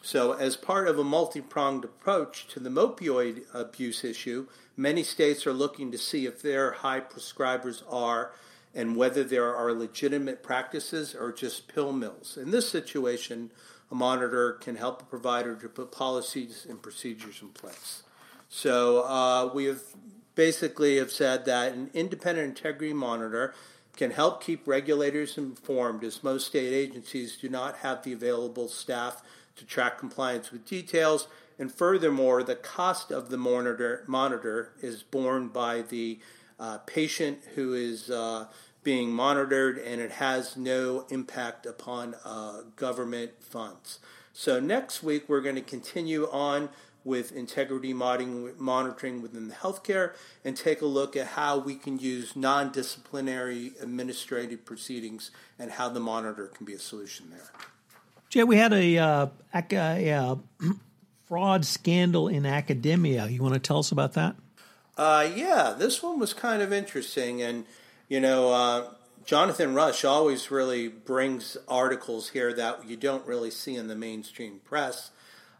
So, 0.00 0.32
as 0.32 0.56
part 0.56 0.88
of 0.88 0.98
a 0.98 1.04
multi 1.04 1.42
pronged 1.42 1.84
approach 1.84 2.46
to 2.48 2.60
the 2.60 2.70
opioid 2.70 3.42
abuse 3.52 4.02
issue, 4.02 4.46
many 4.76 5.02
states 5.02 5.46
are 5.46 5.52
looking 5.52 5.90
to 5.92 5.98
see 5.98 6.24
if 6.24 6.40
their 6.40 6.72
high 6.72 7.00
prescribers 7.00 7.82
are 7.90 8.32
and 8.74 8.96
whether 8.96 9.24
there 9.24 9.54
are 9.54 9.72
legitimate 9.72 10.42
practices 10.42 11.14
or 11.14 11.32
just 11.32 11.66
pill 11.66 11.92
mills. 11.92 12.38
In 12.40 12.50
this 12.50 12.68
situation, 12.68 13.50
a 13.90 13.94
monitor 13.94 14.52
can 14.52 14.76
help 14.76 15.02
a 15.02 15.04
provider 15.04 15.54
to 15.56 15.68
put 15.68 15.92
policies 15.92 16.66
and 16.68 16.82
procedures 16.82 17.40
in 17.40 17.48
place. 17.48 18.02
So 18.48 19.02
uh, 19.04 19.50
we 19.52 19.64
have 19.64 19.82
basically 20.34 20.98
have 20.98 21.10
said 21.10 21.44
that 21.46 21.72
an 21.72 21.90
independent 21.94 22.48
integrity 22.48 22.92
monitor 22.92 23.54
can 23.96 24.10
help 24.10 24.42
keep 24.42 24.68
regulators 24.68 25.38
informed 25.38 26.04
as 26.04 26.22
most 26.22 26.48
state 26.48 26.72
agencies 26.72 27.36
do 27.36 27.48
not 27.48 27.78
have 27.78 28.02
the 28.04 28.12
available 28.12 28.68
staff 28.68 29.22
to 29.56 29.64
track 29.64 29.98
compliance 29.98 30.52
with 30.52 30.66
details 30.66 31.28
and 31.58 31.72
furthermore 31.72 32.42
the 32.42 32.54
cost 32.54 33.10
of 33.10 33.30
the 33.30 33.38
monitor 33.38 34.04
monitor 34.06 34.72
is 34.82 35.02
borne 35.02 35.48
by 35.48 35.80
the 35.80 36.18
uh, 36.60 36.78
patient 36.78 37.38
who 37.54 37.72
is 37.72 38.10
uh, 38.10 38.46
being 38.86 39.10
monitored 39.10 39.78
and 39.78 40.00
it 40.00 40.12
has 40.12 40.56
no 40.56 41.04
impact 41.08 41.66
upon 41.66 42.14
uh, 42.24 42.60
government 42.76 43.32
funds. 43.40 43.98
So, 44.32 44.60
next 44.60 45.02
week 45.02 45.24
we're 45.28 45.40
going 45.40 45.56
to 45.56 45.60
continue 45.60 46.28
on 46.30 46.68
with 47.02 47.32
integrity 47.32 47.92
monitoring 47.92 49.22
within 49.22 49.48
the 49.48 49.54
healthcare 49.54 50.14
and 50.44 50.56
take 50.56 50.82
a 50.82 50.86
look 50.86 51.16
at 51.16 51.26
how 51.26 51.58
we 51.58 51.74
can 51.74 51.98
use 51.98 52.36
non 52.36 52.70
disciplinary 52.70 53.72
administrative 53.80 54.64
proceedings 54.64 55.32
and 55.58 55.72
how 55.72 55.88
the 55.88 55.98
monitor 55.98 56.46
can 56.46 56.64
be 56.64 56.74
a 56.74 56.78
solution 56.78 57.30
there. 57.30 57.50
Jay, 58.28 58.44
we 58.44 58.56
had 58.56 58.72
a, 58.72 58.98
uh, 58.98 59.26
a 59.52 60.10
uh, 60.12 60.36
fraud 61.26 61.64
scandal 61.64 62.28
in 62.28 62.46
academia. 62.46 63.26
You 63.26 63.42
want 63.42 63.54
to 63.54 63.60
tell 63.60 63.80
us 63.80 63.90
about 63.90 64.12
that? 64.12 64.36
Uh, 64.96 65.28
yeah, 65.34 65.74
this 65.76 66.04
one 66.04 66.20
was 66.20 66.32
kind 66.32 66.62
of 66.62 66.72
interesting. 66.72 67.42
And 67.42 67.66
you 68.08 68.20
know, 68.20 68.52
uh, 68.52 68.90
Jonathan 69.24 69.74
Rusch 69.74 70.04
always 70.04 70.50
really 70.50 70.88
brings 70.88 71.56
articles 71.66 72.30
here 72.30 72.52
that 72.52 72.88
you 72.88 72.96
don't 72.96 73.26
really 73.26 73.50
see 73.50 73.74
in 73.74 73.88
the 73.88 73.96
mainstream 73.96 74.60
press. 74.64 75.10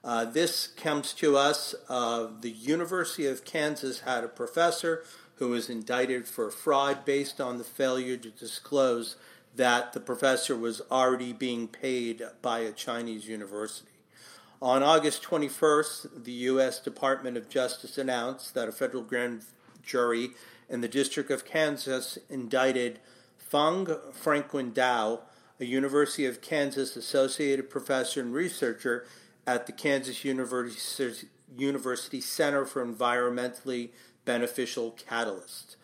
Uh, 0.04 0.24
this 0.24 0.68
comes 0.68 1.12
to 1.14 1.36
us. 1.36 1.74
Uh, 1.88 2.28
the 2.40 2.50
University 2.50 3.26
of 3.26 3.44
Kansas 3.44 4.00
had 4.00 4.22
a 4.22 4.28
professor 4.28 5.02
who 5.36 5.48
was 5.48 5.68
indicted 5.68 6.28
for 6.28 6.50
fraud 6.50 7.04
based 7.04 7.40
on 7.40 7.58
the 7.58 7.64
failure 7.64 8.16
to 8.16 8.30
disclose 8.30 9.16
that 9.56 9.92
the 9.92 10.00
professor 10.00 10.56
was 10.56 10.80
already 10.90 11.32
being 11.32 11.66
paid 11.66 12.22
by 12.42 12.60
a 12.60 12.70
Chinese 12.70 13.26
university. 13.26 13.90
On 14.62 14.82
August 14.82 15.22
21st, 15.24 16.24
the 16.24 16.32
U.S. 16.32 16.78
Department 16.78 17.36
of 17.36 17.48
Justice 17.48 17.98
announced 17.98 18.54
that 18.54 18.68
a 18.68 18.72
federal 18.72 19.02
grand 19.02 19.42
jury 19.82 20.30
in 20.68 20.80
the 20.80 20.88
District 20.88 21.30
of 21.30 21.44
Kansas 21.44 22.18
indicted 22.28 22.98
Feng 23.38 23.86
Franklin 24.12 24.72
Tao, 24.72 25.20
a 25.60 25.64
University 25.64 26.26
of 26.26 26.40
Kansas 26.40 26.96
associated 26.96 27.70
professor 27.70 28.20
and 28.20 28.34
researcher 28.34 29.06
at 29.46 29.66
the 29.66 29.72
Kansas 29.72 30.24
University, 30.24 31.28
University 31.56 32.20
Center 32.20 32.64
for 32.64 32.84
Environmentally 32.84 33.90
Beneficial 34.24 34.96
Catalysts. 35.08 35.76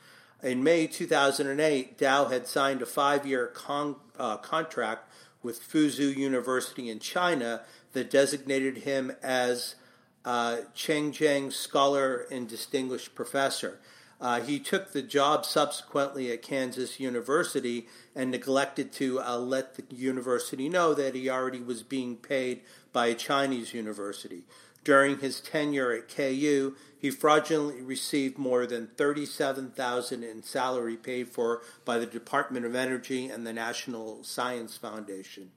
In 0.43 0.65
May 0.65 0.89
2008, 0.89 1.99
Tao 1.99 2.25
had 2.27 2.49
signed 2.49 2.83
a 2.83 2.87
five 2.87 3.25
year 3.25 3.47
con- 3.47 3.97
uh, 4.19 4.39
contract 4.39 5.09
with 5.43 5.63
Fuzhou 5.63 6.17
University 6.17 6.91
in 6.91 6.99
China 6.99 7.63
that 7.93 8.11
designated 8.11 8.79
him 8.79 9.13
as 9.23 9.77
uh, 10.25 10.59
Changjiang 10.75 11.53
Scholar 11.53 12.27
and 12.31 12.49
Distinguished 12.49 13.15
Professor. 13.15 13.79
Uh, 14.23 14.41
he 14.41 14.61
took 14.61 14.93
the 14.93 15.03
job 15.03 15.45
subsequently 15.45 16.31
at 16.31 16.43
Kansas 16.43 17.01
University 17.01 17.89
and 18.15 18.31
neglected 18.31 18.93
to 18.93 19.21
uh, 19.21 19.37
let 19.37 19.75
the 19.75 19.85
university 19.95 20.69
know 20.69 20.95
that 20.95 21.17
he 21.17 21.29
already 21.29 21.61
was 21.61 21.83
being 21.83 22.17
paid 22.17 22.61
by 22.93 23.09
a 23.09 23.17
Chinese 23.17 23.75
university. 23.75 24.45
During 24.85 25.19
his 25.19 25.41
tenure 25.41 25.93
at 25.93 26.09
KU, 26.09 26.77
he 26.97 27.11
fraudulently 27.11 27.83
received 27.83 28.39
more 28.39 28.65
than 28.65 28.91
37,000 28.97 30.23
in 30.23 30.45
salary 30.45 30.97
paid 30.97 31.29
for 31.29 31.63
by 31.85 31.99
the 31.99 32.07
Department 32.07 32.65
of 32.65 32.77
Energy 32.77 33.27
and 33.29 33.45
the 33.45 33.53
National 33.53 34.23
Science 34.23 34.77
Foundation. 34.77 35.51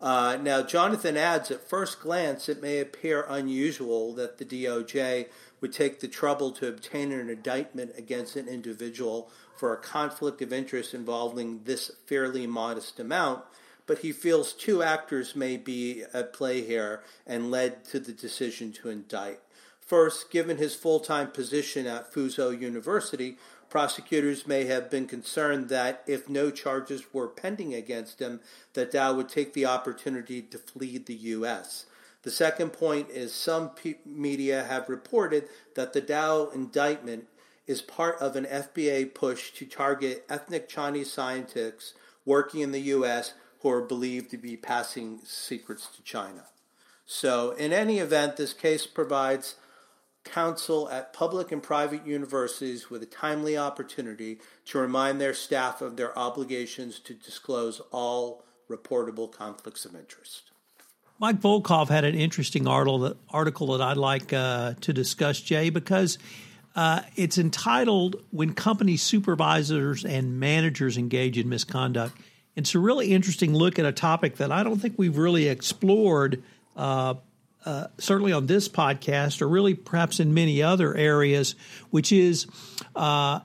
Uh, 0.00 0.36
now, 0.40 0.62
Jonathan 0.62 1.16
adds, 1.16 1.50
at 1.50 1.68
first 1.68 2.00
glance, 2.00 2.48
it 2.48 2.60
may 2.60 2.78
appear 2.78 3.24
unusual 3.28 4.12
that 4.14 4.38
the 4.38 4.44
DOJ 4.44 5.26
would 5.64 5.72
take 5.72 6.00
the 6.00 6.08
trouble 6.08 6.50
to 6.50 6.68
obtain 6.68 7.10
an 7.10 7.30
indictment 7.30 7.90
against 7.96 8.36
an 8.36 8.46
individual 8.46 9.30
for 9.56 9.72
a 9.72 9.78
conflict 9.78 10.42
of 10.42 10.52
interest 10.52 10.92
involving 10.92 11.62
this 11.64 11.90
fairly 12.04 12.46
modest 12.46 13.00
amount, 13.00 13.42
but 13.86 14.00
he 14.00 14.12
feels 14.12 14.52
two 14.52 14.82
actors 14.82 15.34
may 15.34 15.56
be 15.56 16.04
at 16.12 16.34
play 16.34 16.60
here 16.60 17.02
and 17.26 17.50
led 17.50 17.82
to 17.82 17.98
the 17.98 18.12
decision 18.12 18.72
to 18.72 18.90
indict. 18.90 19.40
First, 19.80 20.30
given 20.30 20.58
his 20.58 20.74
full 20.74 21.00
time 21.00 21.30
position 21.30 21.86
at 21.86 22.12
Fuzhou 22.12 22.60
University, 22.60 23.38
prosecutors 23.70 24.46
may 24.46 24.66
have 24.66 24.90
been 24.90 25.06
concerned 25.06 25.70
that 25.70 26.02
if 26.06 26.28
no 26.28 26.50
charges 26.50 27.14
were 27.14 27.26
pending 27.26 27.72
against 27.72 28.18
him, 28.18 28.40
that 28.74 28.92
Tao 28.92 29.14
would 29.14 29.30
take 29.30 29.54
the 29.54 29.64
opportunity 29.64 30.42
to 30.42 30.58
flee 30.58 30.98
the 30.98 31.14
U.S. 31.14 31.86
The 32.24 32.30
second 32.30 32.72
point 32.72 33.10
is 33.10 33.34
some 33.34 33.72
media 34.06 34.64
have 34.64 34.88
reported 34.88 35.46
that 35.76 35.92
the 35.92 36.00
Tao 36.00 36.48
indictment 36.54 37.26
is 37.66 37.82
part 37.82 38.18
of 38.18 38.34
an 38.34 38.46
FBI 38.46 39.14
push 39.14 39.52
to 39.52 39.66
target 39.66 40.24
ethnic 40.30 40.66
Chinese 40.66 41.12
scientists 41.12 41.92
working 42.24 42.62
in 42.62 42.72
the 42.72 42.80
U.S. 42.80 43.34
who 43.60 43.70
are 43.70 43.82
believed 43.82 44.30
to 44.30 44.38
be 44.38 44.56
passing 44.56 45.20
secrets 45.24 45.86
to 45.94 46.02
China. 46.02 46.46
So, 47.04 47.50
in 47.52 47.74
any 47.74 47.98
event, 47.98 48.38
this 48.38 48.54
case 48.54 48.86
provides 48.86 49.56
counsel 50.24 50.88
at 50.88 51.12
public 51.12 51.52
and 51.52 51.62
private 51.62 52.06
universities 52.06 52.88
with 52.88 53.02
a 53.02 53.06
timely 53.06 53.58
opportunity 53.58 54.38
to 54.64 54.78
remind 54.78 55.20
their 55.20 55.34
staff 55.34 55.82
of 55.82 55.98
their 55.98 56.18
obligations 56.18 56.98
to 57.00 57.12
disclose 57.12 57.82
all 57.92 58.42
reportable 58.70 59.30
conflicts 59.30 59.84
of 59.84 59.94
interest. 59.94 60.50
Mike 61.18 61.40
Volkov 61.40 61.88
had 61.88 62.04
an 62.04 62.14
interesting 62.14 62.66
article 62.66 62.98
that, 63.00 63.16
article 63.30 63.68
that 63.68 63.80
I'd 63.80 63.96
like 63.96 64.32
uh, 64.32 64.74
to 64.80 64.92
discuss, 64.92 65.40
Jay, 65.40 65.70
because 65.70 66.18
uh, 66.74 67.02
it's 67.14 67.38
entitled 67.38 68.16
When 68.30 68.54
Company 68.54 68.96
Supervisors 68.96 70.04
and 70.04 70.40
Managers 70.40 70.98
Engage 70.98 71.38
in 71.38 71.48
Misconduct. 71.48 72.16
It's 72.56 72.74
a 72.74 72.78
really 72.78 73.12
interesting 73.12 73.54
look 73.54 73.78
at 73.78 73.84
a 73.84 73.92
topic 73.92 74.36
that 74.36 74.50
I 74.50 74.64
don't 74.64 74.78
think 74.78 74.94
we've 74.96 75.16
really 75.16 75.48
explored, 75.48 76.42
uh, 76.76 77.14
uh 77.64 77.86
certainly 77.98 78.32
on 78.32 78.46
this 78.46 78.68
podcast, 78.68 79.40
or 79.40 79.48
really 79.48 79.74
perhaps 79.74 80.18
in 80.18 80.34
many 80.34 80.62
other 80.62 80.96
areas, 80.96 81.54
which 81.90 82.10
is 82.10 82.46
uh, 82.96 83.38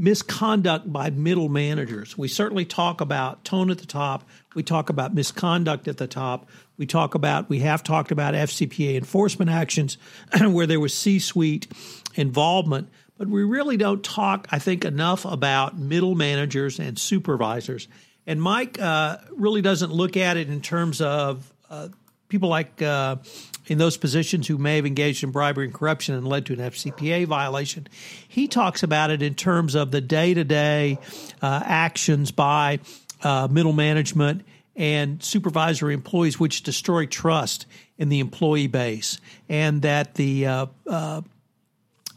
misconduct 0.00 0.90
by 0.90 1.10
middle 1.10 1.50
managers. 1.50 2.16
We 2.16 2.26
certainly 2.26 2.64
talk 2.64 3.02
about 3.02 3.44
tone 3.44 3.70
at 3.70 3.76
the 3.78 3.86
top. 3.86 4.24
We 4.54 4.62
talk 4.62 4.88
about 4.88 5.14
misconduct 5.14 5.86
at 5.88 5.98
the 5.98 6.06
top. 6.06 6.48
We 6.78 6.86
talk 6.86 7.14
about, 7.14 7.50
we 7.50 7.58
have 7.58 7.82
talked 7.82 8.10
about 8.10 8.32
FCPA 8.32 8.96
enforcement 8.96 9.50
actions 9.50 9.98
where 10.40 10.66
there 10.66 10.80
was 10.80 10.94
C 10.94 11.18
suite 11.18 11.70
involvement. 12.14 12.88
But 13.18 13.28
we 13.28 13.44
really 13.44 13.76
don't 13.76 14.02
talk, 14.02 14.48
I 14.50 14.58
think, 14.58 14.86
enough 14.86 15.26
about 15.26 15.78
middle 15.78 16.14
managers 16.14 16.80
and 16.80 16.98
supervisors. 16.98 17.86
And 18.26 18.40
Mike 18.40 18.80
uh, 18.80 19.18
really 19.32 19.60
doesn't 19.60 19.92
look 19.92 20.16
at 20.16 20.38
it 20.38 20.48
in 20.48 20.62
terms 20.62 21.02
of 21.02 21.52
uh, 21.68 21.88
people 22.28 22.48
like 22.48 22.80
uh, 22.80 23.16
in 23.66 23.78
those 23.78 23.96
positions 23.96 24.46
who 24.48 24.58
may 24.58 24.76
have 24.76 24.86
engaged 24.86 25.22
in 25.22 25.30
bribery 25.30 25.66
and 25.66 25.74
corruption 25.74 26.14
and 26.14 26.26
led 26.26 26.46
to 26.46 26.52
an 26.52 26.58
FCPA 26.58 27.26
violation. 27.26 27.86
He 28.28 28.48
talks 28.48 28.82
about 28.82 29.10
it 29.10 29.22
in 29.22 29.34
terms 29.34 29.74
of 29.74 29.90
the 29.90 30.00
day 30.00 30.34
to 30.34 30.44
day 30.44 30.98
actions 31.42 32.30
by 32.30 32.80
uh, 33.22 33.48
middle 33.50 33.72
management 33.72 34.42
and 34.76 35.22
supervisory 35.22 35.94
employees, 35.94 36.38
which 36.38 36.62
destroy 36.62 37.06
trust 37.06 37.66
in 37.98 38.08
the 38.08 38.20
employee 38.20 38.66
base, 38.66 39.20
and 39.48 39.82
that 39.82 40.14
the 40.14 40.46
uh, 40.46 40.66
uh, 40.86 41.20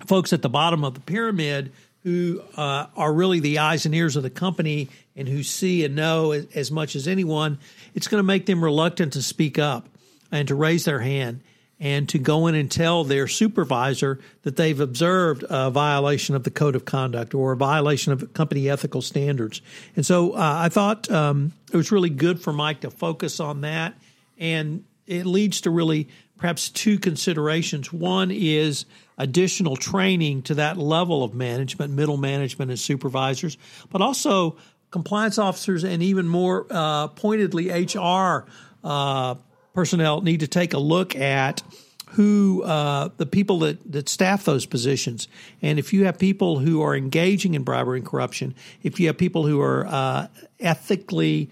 folks 0.06 0.32
at 0.34 0.42
the 0.42 0.50
bottom 0.50 0.84
of 0.84 0.94
the 0.94 1.02
pyramid 1.02 1.72
who 2.04 2.42
uh, 2.58 2.88
are 2.96 3.14
really 3.14 3.40
the 3.40 3.60
eyes 3.60 3.86
and 3.86 3.96
ears 3.96 4.16
of 4.16 4.24
the 4.24 4.30
company 4.30 4.90
and 5.16 5.28
who 5.28 5.42
see 5.42 5.86
and 5.86 5.96
know 5.96 6.32
as, 6.32 6.46
as 6.54 6.72
much 6.72 6.96
as 6.96 7.08
anyone, 7.08 7.58
it's 7.96 8.08
going 8.08 8.20
to 8.20 8.26
make 8.26 8.46
them 8.46 8.64
reluctant 8.64 9.14
to 9.14 9.22
speak 9.22 9.58
up 9.58 9.88
and 10.34 10.48
to 10.48 10.56
raise 10.56 10.84
their 10.84 11.00
hand 11.00 11.42
and 11.80 12.08
to 12.10 12.18
go 12.18 12.48
in 12.48 12.56
and 12.56 12.72
tell 12.72 13.04
their 13.04 13.28
supervisor 13.28 14.20
that 14.44 14.56
they've 14.56 14.80
observed 14.80 15.44
a 15.50 15.70
violation 15.70 16.36
of 16.36 16.44
the 16.44 16.52
code 16.52 16.76
of 16.76 16.86
conduct 16.86 17.34
or 17.34 17.52
a 17.52 17.58
violation 17.58 18.14
of 18.14 18.34
company 18.34 18.70
ethical 18.70 19.02
standards. 19.02 19.62
And 19.96 20.06
so 20.06 20.34
uh, 20.34 20.38
I 20.40 20.70
thought 20.70 21.10
um, 21.12 21.52
it 21.72 21.78
was 21.78 21.92
really 21.92 22.10
good 22.10 22.42
for 22.42 22.54
Mike 22.54 22.82
to 22.82 22.92
focus 22.92 23.40
on 23.40 23.62
that. 23.62 23.96
And 24.38 24.86
it 25.06 25.26
leads 25.26 25.62
to 25.62 25.70
really 25.70 26.08
perhaps 26.38 26.70
two 26.70 26.98
considerations. 26.98 27.92
One 27.92 28.32
is 28.32 28.86
additional 29.18 29.76
training 29.76 30.44
to 30.44 30.56
that 30.56 30.78
level 30.78 31.24
of 31.24 31.34
management, 31.34 31.94
middle 31.94 32.18
management, 32.18 32.72
and 32.72 32.80
supervisors, 32.80 33.58
but 33.92 34.02
also 34.02 34.58
compliance 34.90 35.38
officers 35.38 35.84
and 35.84 36.02
even 36.02 36.28
more 36.28 36.66
uh, 36.70 37.08
pointedly 37.10 37.70
HR 37.72 38.46
uh, 38.84 39.36
personnel 39.74 40.22
need 40.22 40.42
to 40.42 40.48
take 40.48 40.74
a 40.74 40.80
look 40.80 41.16
at 41.16 41.64
who 42.12 42.62
uh, 42.64 43.10
the 43.18 43.26
people 43.26 43.60
that, 43.60 43.92
that 43.92 44.08
staff 44.08 44.46
those 44.46 44.66
positions. 44.66 45.28
And 45.62 45.80
if 45.80 45.94
you 45.94 46.06
have 46.06 46.20
people 46.20 46.60
who 46.60 46.82
are 46.84 46.96
engaging 46.96 47.56
in 47.56 47.64
bribery 47.64 48.00
and 48.00 48.08
corruption, 48.08 48.54
if 48.84 49.00
you 49.00 49.08
have 49.08 49.18
people 49.18 49.48
who 49.48 49.60
are 49.62 49.88
uh, 49.88 50.28
ethically 50.60 51.50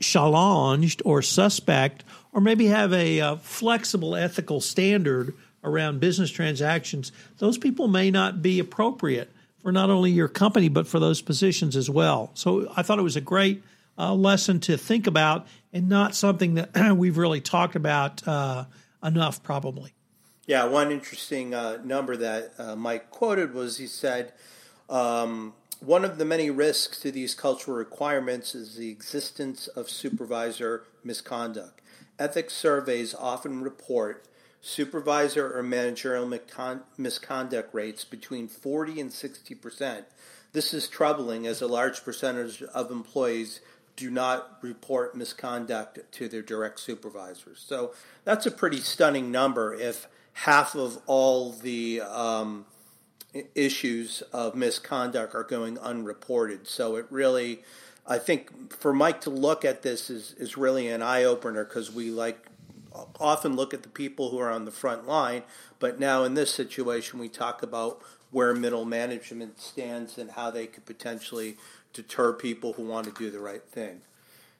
challenged 0.00 1.00
or 1.04 1.22
suspect, 1.22 2.04
or 2.32 2.40
maybe 2.40 2.66
have 2.66 2.92
a, 2.92 3.20
uh, 3.20 3.36
flexible 3.36 4.16
ethical 4.16 4.60
standard 4.60 5.34
around 5.62 6.00
business 6.00 6.30
transactions, 6.30 7.12
those 7.38 7.58
people 7.58 7.86
may 7.86 8.10
not 8.10 8.42
be 8.42 8.58
appropriate 8.58 9.30
for 9.62 9.70
not 9.70 9.90
only 9.90 10.10
your 10.10 10.28
company, 10.28 10.68
but 10.68 10.86
for 10.86 10.98
those 10.98 11.20
positions 11.20 11.76
as 11.76 11.88
well. 11.88 12.30
So 12.34 12.72
I 12.76 12.82
thought 12.82 12.98
it 12.98 13.02
was 13.02 13.16
a 13.16 13.20
great 13.20 13.62
uh, 13.98 14.14
lesson 14.14 14.60
to 14.60 14.76
think 14.76 15.06
about 15.06 15.46
and 15.72 15.88
not 15.88 16.14
something 16.14 16.54
that 16.54 16.70
we've 16.96 17.16
really 17.16 17.40
talked 17.40 17.76
about 17.76 18.26
uh, 18.26 18.64
enough, 19.02 19.42
probably. 19.42 19.94
Yeah, 20.46 20.64
one 20.64 20.90
interesting 20.90 21.54
uh, 21.54 21.78
number 21.84 22.16
that 22.16 22.54
uh, 22.58 22.74
Mike 22.74 23.10
quoted 23.10 23.54
was 23.54 23.76
he 23.76 23.86
said, 23.86 24.32
um, 24.88 25.54
one 25.78 26.04
of 26.04 26.18
the 26.18 26.24
many 26.24 26.50
risks 26.50 27.00
to 27.00 27.10
these 27.10 27.34
cultural 27.34 27.76
requirements 27.76 28.54
is 28.54 28.76
the 28.76 28.90
existence 28.90 29.68
of 29.68 29.88
supervisor 29.88 30.84
misconduct. 31.04 31.80
Ethics 32.18 32.52
surveys 32.52 33.14
often 33.14 33.62
report 33.62 34.26
supervisor 34.60 35.56
or 35.56 35.62
managerial 35.62 36.30
misconduct 36.98 37.72
rates 37.72 38.04
between 38.04 38.46
40 38.46 39.00
and 39.00 39.12
60 39.12 39.54
percent. 39.54 40.04
This 40.52 40.74
is 40.74 40.88
troubling 40.88 41.46
as 41.46 41.62
a 41.62 41.66
large 41.66 42.04
percentage 42.04 42.62
of 42.62 42.90
employees 42.90 43.60
do 43.96 44.10
not 44.10 44.58
report 44.62 45.14
misconduct 45.16 45.98
to 46.12 46.28
their 46.28 46.42
direct 46.42 46.80
supervisors. 46.80 47.62
So 47.66 47.92
that's 48.24 48.46
a 48.46 48.50
pretty 48.50 48.80
stunning 48.80 49.30
number 49.30 49.74
if 49.74 50.06
half 50.32 50.74
of 50.74 50.98
all 51.06 51.52
the 51.52 52.00
um, 52.00 52.66
issues 53.54 54.22
of 54.32 54.54
misconduct 54.54 55.34
are 55.34 55.44
going 55.44 55.78
unreported. 55.78 56.66
So 56.66 56.96
it 56.96 57.06
really, 57.10 57.62
I 58.06 58.18
think 58.18 58.72
for 58.72 58.92
Mike 58.92 59.20
to 59.22 59.30
look 59.30 59.64
at 59.64 59.82
this 59.82 60.10
is, 60.10 60.34
is 60.38 60.56
really 60.56 60.88
an 60.88 61.02
eye 61.02 61.24
opener 61.24 61.64
because 61.64 61.92
we 61.92 62.10
like 62.10 62.46
often 63.18 63.54
look 63.54 63.72
at 63.72 63.82
the 63.82 63.88
people 63.88 64.30
who 64.30 64.38
are 64.38 64.50
on 64.50 64.64
the 64.64 64.70
front 64.70 65.06
line, 65.06 65.42
but 65.78 66.00
now 66.00 66.24
in 66.24 66.34
this 66.34 66.52
situation, 66.52 67.18
we 67.18 67.28
talk 67.28 67.62
about 67.62 68.02
where 68.30 68.54
middle 68.54 68.84
management 68.84 69.60
stands 69.60 70.18
and 70.18 70.32
how 70.32 70.50
they 70.50 70.66
could 70.66 70.86
potentially 70.86 71.56
deter 71.92 72.32
people 72.32 72.74
who 72.74 72.84
want 72.84 73.06
to 73.06 73.12
do 73.12 73.30
the 73.30 73.40
right 73.40 73.62
thing. 73.62 74.02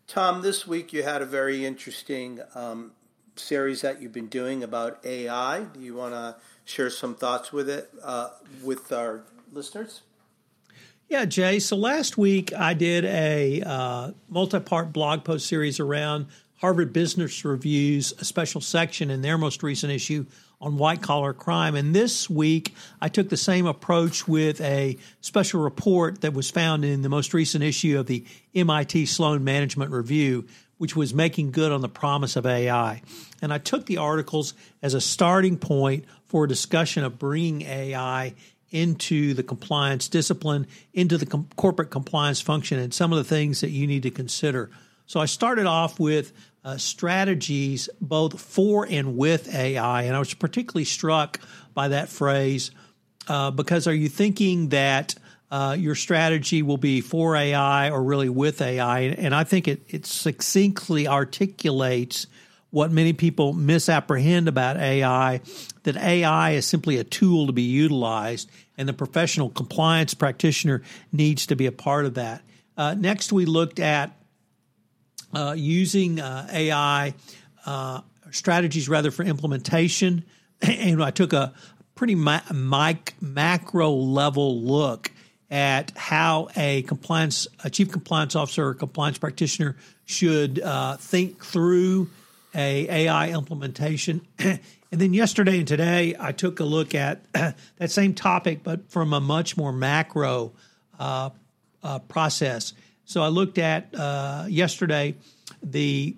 Tom, 0.06 0.42
this 0.42 0.66
week 0.66 0.92
you 0.92 1.02
had 1.02 1.22
a 1.22 1.26
very 1.26 1.64
interesting 1.64 2.40
um, 2.54 2.92
series 3.36 3.80
that 3.82 4.02
you've 4.02 4.12
been 4.12 4.26
doing 4.26 4.62
about 4.62 5.04
AI. 5.04 5.64
Do 5.64 5.80
you 5.80 5.94
want 5.94 6.14
to 6.14 6.36
share 6.64 6.90
some 6.90 7.14
thoughts 7.14 7.52
with 7.52 7.68
it 7.68 7.90
uh, 8.02 8.30
with 8.62 8.92
our 8.92 9.22
listeners? 9.52 10.02
Yeah, 11.08 11.24
Jay. 11.24 11.58
So 11.58 11.76
last 11.76 12.16
week 12.16 12.52
I 12.52 12.74
did 12.74 13.04
a 13.04 13.62
uh, 13.62 14.10
multi 14.28 14.60
part 14.60 14.92
blog 14.92 15.24
post 15.24 15.46
series 15.46 15.80
around 15.80 16.26
Harvard 16.56 16.92
Business 16.92 17.44
Review's 17.44 18.12
a 18.18 18.24
special 18.24 18.60
section 18.60 19.10
in 19.10 19.22
their 19.22 19.38
most 19.38 19.62
recent 19.62 19.92
issue 19.92 20.26
on 20.60 20.76
white 20.76 21.00
collar 21.00 21.32
crime. 21.32 21.74
And 21.74 21.94
this 21.94 22.28
week 22.28 22.74
I 23.00 23.08
took 23.08 23.28
the 23.28 23.36
same 23.36 23.66
approach 23.66 24.28
with 24.28 24.60
a 24.60 24.98
special 25.20 25.62
report 25.62 26.20
that 26.20 26.34
was 26.34 26.50
found 26.50 26.84
in 26.84 27.02
the 27.02 27.08
most 27.08 27.32
recent 27.32 27.64
issue 27.64 27.98
of 27.98 28.06
the 28.06 28.24
MIT 28.54 29.06
Sloan 29.06 29.42
Management 29.42 29.90
Review, 29.90 30.46
which 30.76 30.94
was 30.94 31.14
making 31.14 31.52
good 31.52 31.72
on 31.72 31.80
the 31.80 31.88
promise 31.88 32.36
of 32.36 32.46
AI. 32.46 33.02
And 33.40 33.52
I 33.52 33.58
took 33.58 33.86
the 33.86 33.96
articles 33.96 34.54
as 34.82 34.94
a 34.94 35.00
starting 35.00 35.56
point 35.56 36.04
for 36.26 36.44
a 36.44 36.48
discussion 36.48 37.04
of 37.04 37.18
bringing 37.18 37.62
AI 37.62 38.34
into 38.70 39.34
the 39.34 39.42
compliance 39.42 40.08
discipline, 40.08 40.66
into 40.92 41.18
the 41.18 41.26
com- 41.26 41.48
corporate 41.56 41.90
compliance 41.90 42.40
function, 42.40 42.78
and 42.78 42.94
some 42.94 43.12
of 43.12 43.18
the 43.18 43.24
things 43.24 43.62
that 43.62 43.70
you 43.70 43.86
need 43.86 44.02
to 44.04 44.10
consider. 44.10 44.70
So 45.06 45.18
I 45.18 45.26
started 45.26 45.66
off 45.66 45.98
with 45.98 46.32
uh, 46.64 46.76
strategies 46.76 47.88
both 48.00 48.40
for 48.40 48.86
and 48.88 49.16
with 49.16 49.54
AI, 49.54 50.02
and 50.02 50.14
I 50.14 50.18
was 50.18 50.34
particularly 50.34 50.84
struck 50.84 51.40
by 51.74 51.88
that 51.88 52.08
phrase 52.08 52.70
uh, 53.28 53.50
because 53.50 53.86
are 53.86 53.94
you 53.94 54.08
thinking 54.08 54.70
that 54.70 55.14
uh, 55.50 55.76
your 55.78 55.94
strategy 55.94 56.62
will 56.62 56.76
be 56.76 57.00
for 57.00 57.36
AI 57.36 57.90
or 57.90 58.02
really 58.02 58.28
with 58.28 58.60
AI? 58.60 59.00
And 59.00 59.34
I 59.34 59.44
think 59.44 59.68
it, 59.68 59.82
it 59.88 60.06
succinctly 60.06 61.06
articulates 61.08 62.26
what 62.70 62.92
many 62.92 63.12
people 63.12 63.52
misapprehend 63.52 64.46
about 64.48 64.76
AI 64.76 65.40
that 65.82 65.96
AI 65.96 66.52
is 66.52 66.66
simply 66.66 66.98
a 66.98 67.04
tool 67.04 67.46
to 67.46 67.52
be 67.52 67.62
utilized, 67.62 68.50
and 68.76 68.88
the 68.88 68.92
professional 68.92 69.50
compliance 69.50 70.14
practitioner 70.14 70.82
needs 71.12 71.46
to 71.46 71.56
be 71.56 71.66
a 71.66 71.72
part 71.72 72.04
of 72.04 72.14
that. 72.14 72.42
Uh, 72.76 72.94
next, 72.94 73.32
we 73.32 73.44
looked 73.44 73.80
at 73.80 74.16
uh, 75.34 75.54
using 75.56 76.20
uh, 76.20 76.48
AI 76.52 77.14
uh, 77.66 78.00
strategies 78.30 78.88
rather 78.88 79.10
for 79.10 79.22
implementation, 79.22 80.24
and 80.62 81.02
I 81.02 81.10
took 81.10 81.32
a 81.32 81.52
pretty 81.94 82.14
ma- 82.14 82.40
mic- 82.52 83.14
macro 83.20 83.90
level 83.90 84.62
look 84.62 85.10
at 85.50 85.90
how 85.96 86.48
a 86.56 86.82
compliance, 86.82 87.48
a 87.64 87.70
chief 87.70 87.90
compliance 87.90 88.36
officer 88.36 88.68
or 88.68 88.74
compliance 88.74 89.18
practitioner 89.18 89.76
should 90.04 90.60
uh, 90.60 90.96
think 90.96 91.44
through 91.44 92.08
a 92.54 92.88
AI 92.88 93.30
implementation. 93.30 94.26
and 94.38 94.60
then 94.90 95.12
yesterday 95.12 95.58
and 95.58 95.68
today, 95.68 96.14
I 96.18 96.32
took 96.32 96.60
a 96.60 96.64
look 96.64 96.94
at 96.94 97.20
that 97.32 97.90
same 97.90 98.14
topic, 98.14 98.62
but 98.62 98.90
from 98.90 99.12
a 99.12 99.20
much 99.20 99.56
more 99.56 99.72
macro 99.72 100.52
uh, 100.98 101.30
uh, 101.82 101.98
process. 102.00 102.72
So 103.10 103.24
I 103.24 103.26
looked 103.26 103.58
at 103.58 103.92
uh, 103.92 104.44
yesterday 104.48 105.16
the 105.64 106.16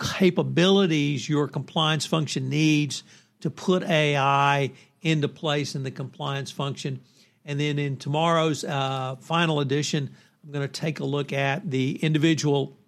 capabilities 0.00 1.28
your 1.28 1.46
compliance 1.46 2.06
function 2.06 2.48
needs 2.48 3.02
to 3.40 3.50
put 3.50 3.82
AI 3.82 4.72
into 5.02 5.28
place 5.28 5.74
in 5.74 5.82
the 5.82 5.90
compliance 5.90 6.50
function. 6.50 7.00
And 7.44 7.60
then 7.60 7.78
in 7.78 7.98
tomorrow's 7.98 8.64
uh, 8.64 9.16
final 9.16 9.60
edition, 9.60 10.08
I'm 10.42 10.52
going 10.52 10.66
to 10.66 10.72
take 10.72 11.00
a 11.00 11.04
look 11.04 11.34
at 11.34 11.70
the 11.70 11.96
individual 11.96 12.78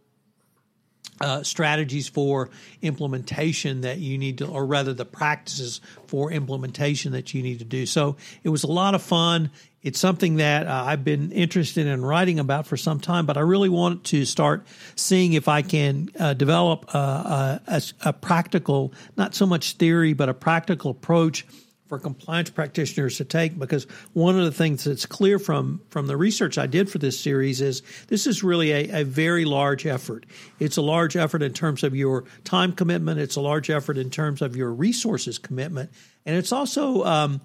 uh, 1.23 1.43
strategies 1.43 2.09
for 2.09 2.51
implementation 2.83 3.83
that 3.83 3.99
you 3.99 4.19
need 4.19 4.39
to, 4.39 4.47
or 4.47 4.67
rather 4.67 4.93
the 4.93 5.05
practices 5.05 5.81
for 6.07 6.33
implementation 6.33 7.13
that 7.13 7.33
you 7.33 7.43
need 7.43 7.61
to 7.61 7.65
do. 7.65 7.87
So 7.87 8.17
it 8.43 8.49
was 8.49 8.65
a 8.65 8.71
lot 8.71 8.95
of 8.95 9.03
fun. 9.03 9.51
It's 9.83 9.99
something 9.99 10.37
that 10.37 10.67
uh, 10.67 10.85
I've 10.87 11.05
been 11.05 11.33
interested 11.33 11.87
in 11.87 12.05
writing 12.05 12.39
about 12.39 12.67
for 12.67 12.77
some 12.77 13.01
time, 13.01 13.25
but 13.27 13.37
I 13.37 13.41
really 13.41 13.69
want 13.69 14.05
to 14.05 14.25
start 14.25 14.67
seeing 14.95 15.33
if 15.33 15.49
I 15.49 15.63
can 15.63 16.09
uh, 16.19 16.35
develop 16.35 16.93
a, 16.95 17.61
a, 17.67 17.83
a 18.05 18.13
practical, 18.13 18.93
not 19.17 19.35
so 19.35 19.47
much 19.47 19.75
theory, 19.75 20.13
but 20.13 20.29
a 20.29 20.35
practical 20.35 20.91
approach 20.91 21.47
for 21.93 21.99
compliance 21.99 22.49
practitioners 22.49 23.19
to 23.19 23.25
take 23.27 23.59
because 23.59 23.85
one 24.15 24.39
of 24.39 24.47
the 24.47 24.51
things 24.51 24.85
that's 24.85 25.05
clear 25.05 25.39
from 25.39 25.83
from 25.91 26.07
the 26.07 26.17
research 26.17 26.57
I 26.57 26.67
did 26.67 26.89
for 26.89 26.97
this 26.97 27.21
series 27.21 27.61
is 27.61 27.83
this 28.09 28.27
is 28.27 28.43
really 28.43 28.71
a, 28.71 29.03
a 29.03 29.05
very 29.05 29.45
large 29.45 29.85
effort. 29.85 30.25
It's 30.59 30.79
a 30.79 30.81
large 30.81 31.17
effort 31.19 31.43
in 31.43 31.53
terms 31.53 31.85
of 31.85 31.95
your 31.95 32.25
time 32.45 32.73
commitment. 32.73 33.21
It's 33.21 33.37
a 33.37 33.43
large 33.43 33.69
effort 33.69 33.99
in 33.99 34.09
terms 34.09 34.41
of 34.41 34.57
your 34.57 34.73
resources 34.73 35.39
commitment, 35.39 35.91
and 36.25 36.35
it's 36.35 36.51
also 36.51 37.05
um, 37.05 37.43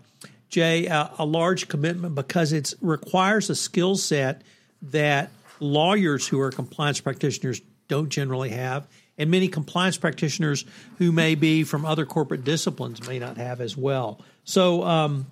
Jay 0.47 0.85
a, 0.85 1.11
a 1.19 1.25
large 1.25 1.67
commitment 1.67 2.15
because 2.15 2.53
it 2.53 2.73
requires 2.79 3.49
a 3.49 3.55
skill 3.55 3.97
set 3.97 4.43
that 4.81 5.29
lawyers 5.59 6.25
who 6.25 6.39
are 6.39 6.51
compliance 6.51 7.01
practitioners 7.01 7.59
don't 7.89 8.07
generally 8.07 8.51
have 8.51 8.87
and 9.17 9.31
many 9.31 9.47
compliance 9.47 9.97
practitioners 9.97 10.65
who 10.97 11.11
may 11.11 11.35
be 11.35 11.63
from 11.63 11.85
other 11.85 12.05
corporate 12.05 12.43
disciplines 12.43 13.07
may 13.07 13.19
not 13.19 13.37
have 13.37 13.61
as 13.61 13.75
well. 13.75 14.21
So 14.43 14.83
um, 14.83 15.27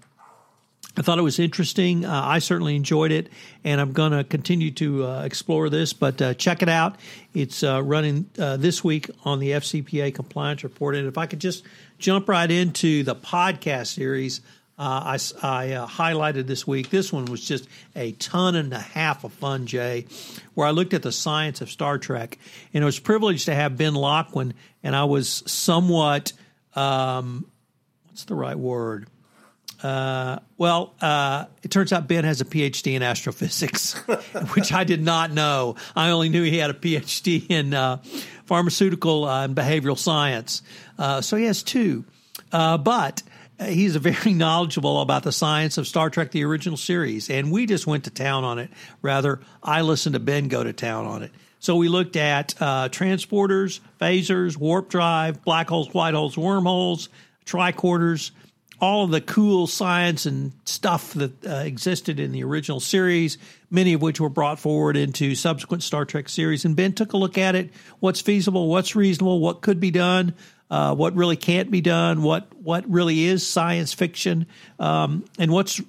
I 0.97 1.01
thought 1.01 1.19
it 1.19 1.23
was 1.23 1.39
interesting. 1.39 2.05
Uh, 2.05 2.21
I 2.23 2.39
certainly 2.39 2.75
enjoyed 2.75 3.11
it, 3.11 3.29
and 3.63 3.81
I'm 3.81 3.91
going 3.91 4.13
to 4.13 4.23
continue 4.23 4.71
to 4.71 5.05
uh, 5.05 5.23
explore 5.23 5.69
this. 5.69 5.91
But 5.93 6.21
uh, 6.21 6.33
check 6.35 6.61
it 6.61 6.69
out. 6.69 6.97
It's 7.33 7.63
uh, 7.63 7.83
running 7.83 8.29
uh, 8.39 8.57
this 8.57 8.83
week 8.83 9.09
on 9.25 9.39
the 9.39 9.51
FCPA 9.51 10.15
Compliance 10.15 10.63
Report. 10.63 10.95
And 10.95 11.07
if 11.07 11.17
I 11.17 11.25
could 11.25 11.39
just 11.39 11.65
jump 11.99 12.29
right 12.29 12.49
into 12.49 13.03
the 13.03 13.15
podcast 13.15 13.87
series, 13.87 14.41
uh, 14.77 15.17
I, 15.17 15.19
I 15.41 15.71
uh, 15.73 15.87
highlighted 15.87 16.47
this 16.47 16.67
week. 16.67 16.89
This 16.89 17.11
one 17.11 17.25
was 17.25 17.45
just 17.45 17.67
a 17.95 18.11
ton 18.13 18.55
and 18.55 18.73
a 18.73 18.79
half 18.79 19.23
of 19.23 19.31
fun, 19.33 19.67
Jay, 19.67 20.05
where 20.53 20.67
I 20.67 20.71
looked 20.71 20.93
at 20.93 21.01
the 21.01 21.11
science 21.11 21.61
of 21.61 21.69
Star 21.69 21.97
Trek. 21.97 22.37
And 22.73 22.83
it 22.83 22.85
was 22.85 22.99
privileged 22.99 23.45
to 23.45 23.55
have 23.55 23.77
Ben 23.77 23.93
Locwin, 23.93 24.53
and 24.83 24.95
I 24.95 25.05
was 25.05 25.43
somewhat 25.45 26.33
um, 26.75 27.49
what's 28.07 28.25
the 28.25 28.35
right 28.35 28.57
word? 28.57 29.07
Uh, 29.83 30.39
well, 30.57 30.93
uh, 31.01 31.45
it 31.63 31.69
turns 31.69 31.91
out 31.91 32.07
Ben 32.07 32.23
has 32.23 32.41
a 32.41 32.45
PhD 32.45 32.93
in 32.93 33.03
astrophysics, 33.03 33.93
which 34.55 34.71
I 34.71 34.83
did 34.83 35.01
not 35.01 35.31
know. 35.31 35.75
I 35.95 36.11
only 36.11 36.29
knew 36.29 36.43
he 36.43 36.57
had 36.57 36.69
a 36.69 36.73
PhD 36.73 37.45
in 37.49 37.73
uh, 37.73 37.97
pharmaceutical 38.45 39.25
uh, 39.25 39.43
and 39.43 39.55
behavioral 39.55 39.97
science. 39.97 40.61
Uh, 40.97 41.21
so 41.21 41.35
he 41.37 41.45
has 41.45 41.61
two. 41.61 42.05
Uh, 42.51 42.77
but 42.77 43.21
he's 43.63 43.95
very 43.95 44.33
knowledgeable 44.33 45.01
about 45.01 45.23
the 45.23 45.31
science 45.31 45.77
of 45.77 45.87
Star 45.87 46.09
Trek, 46.09 46.31
the 46.31 46.43
original 46.43 46.77
series. 46.77 47.29
And 47.29 47.51
we 47.51 47.65
just 47.65 47.87
went 47.87 48.05
to 48.05 48.09
town 48.09 48.43
on 48.43 48.59
it. 48.59 48.69
Rather, 49.01 49.39
I 49.63 49.81
listened 49.81 50.13
to 50.13 50.19
Ben 50.19 50.47
go 50.47 50.63
to 50.63 50.73
town 50.73 51.05
on 51.05 51.23
it. 51.23 51.31
So 51.59 51.75
we 51.75 51.87
looked 51.87 52.15
at 52.15 52.49
transporters, 52.49 53.79
phasers, 53.99 54.55
warp 54.55 54.89
drive, 54.89 55.43
black 55.43 55.69
holes, 55.69 55.91
white 55.93 56.13
holes, 56.13 56.37
wormholes, 56.37 57.09
tricorders, 57.45 58.31
all 58.79 59.05
of 59.05 59.11
the 59.11 59.21
cool 59.21 59.67
science 59.67 60.25
and 60.25 60.51
stuff 60.65 61.13
that 61.13 61.45
uh, 61.45 61.55
existed 61.65 62.19
in 62.19 62.31
the 62.31 62.43
original 62.43 62.79
series, 62.79 63.37
many 63.71 63.93
of 63.93 64.01
which 64.01 64.19
were 64.19 64.29
brought 64.29 64.59
forward 64.59 64.97
into 64.97 65.33
subsequent 65.33 65.81
Star 65.81 66.05
Trek 66.05 66.27
series. 66.29 66.65
And 66.65 66.75
Ben 66.75 66.93
took 66.93 67.13
a 67.13 67.17
look 67.17 67.37
at 67.37 67.55
it 67.55 67.71
what's 67.99 68.21
feasible, 68.21 68.67
what's 68.67 68.95
reasonable, 68.95 69.39
what 69.39 69.61
could 69.61 69.79
be 69.79 69.91
done. 69.91 70.33
Uh, 70.69 70.95
what 70.95 71.15
really 71.15 71.35
can't 71.35 71.69
be 71.69 71.81
done, 71.81 72.23
what 72.23 72.47
what 72.55 72.89
really 72.89 73.25
is 73.25 73.45
science 73.45 73.93
fiction, 73.93 74.47
um, 74.79 75.23
and 75.37 75.51
what's 75.51 75.79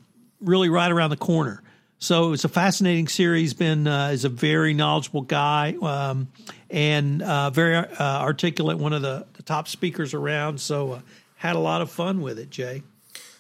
really 0.41 0.69
right 0.69 0.91
around 0.91 1.11
the 1.11 1.17
corner. 1.17 1.63
So 1.99 2.35
it's 2.35 2.45
a 2.45 2.49
fascinating 2.49 3.09
series. 3.09 3.55
Ben 3.55 3.87
uh, 3.87 4.09
is 4.09 4.25
a 4.25 4.29
very 4.29 4.75
knowledgeable 4.75 5.23
guy 5.23 5.77
um, 5.81 6.29
and 6.71 7.23
uh, 7.23 7.51
very 7.51 7.77
uh, 7.77 7.87
articulate, 7.99 8.77
one 8.77 8.93
of 8.93 9.01
the, 9.01 9.27
the, 9.33 9.43
top 9.43 9.67
speakers 9.67 10.13
around. 10.13 10.61
So 10.61 10.93
uh, 10.93 11.01
had 11.37 11.57
a 11.57 11.59
lot 11.59 11.81
of 11.81 11.91
fun 11.91 12.21
with 12.21 12.39
it, 12.39 12.51
Jay. 12.51 12.83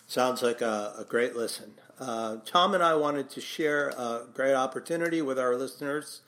Sounds 0.06 0.42
like 0.42 0.62
a, 0.62 0.94
a 0.98 1.04
great 1.04 1.36
listen. 1.36 1.74
Uh, 2.00 2.36
Tom 2.46 2.74
and 2.74 2.82
I 2.82 2.94
wanted 2.94 3.28
to 3.30 3.40
share 3.40 3.90
a 3.90 4.22
great 4.32 4.54
opportunity 4.54 5.20
with 5.20 5.38
our 5.38 5.54
listeners 5.56 6.22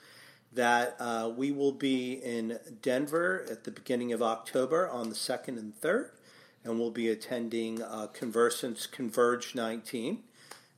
that 0.52 0.96
uh, 0.98 1.30
we 1.34 1.52
will 1.52 1.72
be 1.72 2.12
in 2.12 2.58
Denver 2.82 3.46
at 3.50 3.64
the 3.64 3.70
beginning 3.70 4.12
of 4.12 4.22
October 4.22 4.88
on 4.88 5.08
the 5.08 5.14
2nd 5.14 5.58
and 5.58 5.80
3rd, 5.80 6.11
and 6.64 6.78
we'll 6.78 6.90
be 6.90 7.08
attending 7.08 7.82
uh, 7.82 8.06
Conversant's 8.08 8.87
Converge 8.87 9.54
19. 9.54 10.22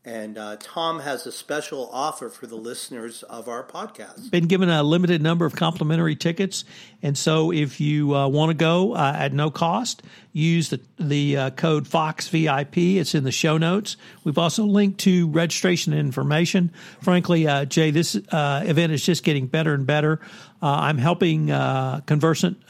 And 0.03 0.39
uh, 0.39 0.57
Tom 0.59 1.01
has 1.01 1.27
a 1.27 1.33
special 1.33 1.91
offer 1.93 2.31
for 2.31 2.47
the 2.47 2.57
listeners 2.57 3.23
of 3.25 3.49
our 3.49 3.63
podcast. 3.63 4.31
Been 4.31 4.47
given 4.47 4.71
a 4.71 4.83
limited 4.83 5.21
number 5.21 5.45
of 5.45 5.55
complimentary 5.55 6.17
tickets, 6.17 6.65
and 7.03 7.19
so 7.19 7.53
if 7.53 7.83
you 7.83 8.17
uh, 8.17 8.27
want 8.27 8.49
to 8.49 8.55
go 8.55 8.95
uh, 8.95 9.15
at 9.15 9.35
no 9.35 9.51
cost, 9.51 10.03
use 10.33 10.71
the 10.71 10.81
the 10.99 11.37
uh, 11.37 11.51
code 11.51 11.87
Fox 11.87 12.29
VIP. 12.29 12.79
It's 12.79 13.15
in 13.15 13.25
the 13.25 13.31
show 13.31 13.59
notes. 13.59 13.99
We've 14.25 14.39
also 14.39 14.65
linked 14.65 15.01
to 15.01 15.29
registration 15.29 15.93
information. 15.93 16.73
Frankly, 17.03 17.47
uh, 17.47 17.67
Jay, 17.67 17.91
this 17.91 18.17
uh, 18.17 18.65
event 18.65 18.93
is 18.93 19.05
just 19.05 19.23
getting 19.23 19.49
better 19.49 19.75
and 19.75 19.87
better. 19.87 20.19
I'm 20.63 20.97
helping 20.97 21.49
Conversant 21.49 22.67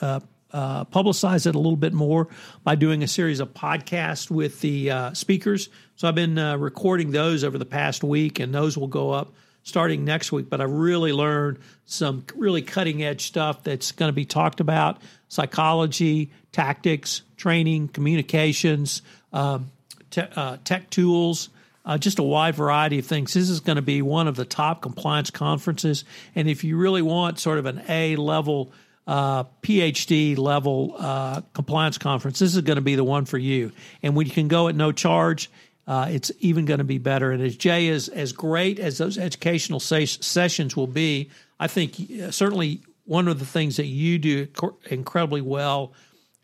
publicize 0.52 1.46
it 1.46 1.54
a 1.54 1.58
little 1.58 1.76
bit 1.76 1.92
more 1.92 2.26
by 2.64 2.74
doing 2.74 3.04
a 3.04 3.08
series 3.08 3.38
of 3.38 3.54
podcasts 3.54 4.28
with 4.30 4.60
the 4.62 5.12
speakers. 5.14 5.68
So 6.00 6.08
I've 6.08 6.14
been 6.14 6.38
uh, 6.38 6.56
recording 6.56 7.10
those 7.10 7.44
over 7.44 7.58
the 7.58 7.66
past 7.66 8.02
week, 8.02 8.40
and 8.40 8.54
those 8.54 8.74
will 8.74 8.86
go 8.86 9.10
up 9.10 9.34
starting 9.64 10.02
next 10.02 10.32
week. 10.32 10.48
But 10.48 10.62
I've 10.62 10.70
really 10.70 11.12
learned 11.12 11.58
some 11.84 12.24
really 12.34 12.62
cutting 12.62 13.02
edge 13.02 13.26
stuff 13.26 13.64
that's 13.64 13.92
going 13.92 14.08
to 14.08 14.14
be 14.14 14.24
talked 14.24 14.60
about 14.60 14.96
psychology, 15.28 16.30
tactics, 16.52 17.20
training, 17.36 17.88
communications, 17.88 19.02
um, 19.34 19.70
te- 20.10 20.22
uh, 20.34 20.56
tech 20.64 20.88
tools. 20.88 21.50
Uh, 21.84 21.98
just 21.98 22.18
a 22.18 22.22
wide 22.22 22.54
variety 22.54 22.98
of 22.98 23.04
things. 23.04 23.34
This 23.34 23.50
is 23.50 23.60
going 23.60 23.76
to 23.76 23.82
be 23.82 24.00
one 24.00 24.26
of 24.26 24.36
the 24.36 24.46
top 24.46 24.80
compliance 24.80 25.30
conferences. 25.30 26.06
And 26.34 26.48
if 26.48 26.64
you 26.64 26.78
really 26.78 27.02
want 27.02 27.38
sort 27.38 27.58
of 27.58 27.66
an 27.66 27.82
A 27.90 28.16
level 28.16 28.72
uh, 29.06 29.44
PhD 29.62 30.38
level 30.38 30.94
uh, 30.96 31.42
compliance 31.52 31.98
conference, 31.98 32.38
this 32.38 32.54
is 32.54 32.62
going 32.62 32.76
to 32.76 32.82
be 32.82 32.94
the 32.94 33.04
one 33.04 33.26
for 33.26 33.36
you. 33.36 33.72
And 34.02 34.16
you 34.16 34.32
can 34.32 34.48
go 34.48 34.68
at 34.68 34.74
no 34.74 34.92
charge, 34.92 35.50
uh, 35.90 36.06
it's 36.08 36.30
even 36.38 36.66
going 36.66 36.78
to 36.78 36.84
be 36.84 36.98
better. 36.98 37.32
And 37.32 37.42
as 37.42 37.56
Jay 37.56 37.88
is 37.88 38.08
as 38.08 38.32
great 38.32 38.78
as 38.78 38.96
those 38.96 39.18
educational 39.18 39.80
ses- 39.80 40.24
sessions 40.24 40.76
will 40.76 40.86
be, 40.86 41.30
I 41.58 41.66
think 41.66 41.96
uh, 42.22 42.30
certainly 42.30 42.82
one 43.06 43.26
of 43.26 43.40
the 43.40 43.44
things 43.44 43.76
that 43.78 43.86
you 43.86 44.16
do 44.16 44.46
incredibly 44.88 45.40
well 45.40 45.92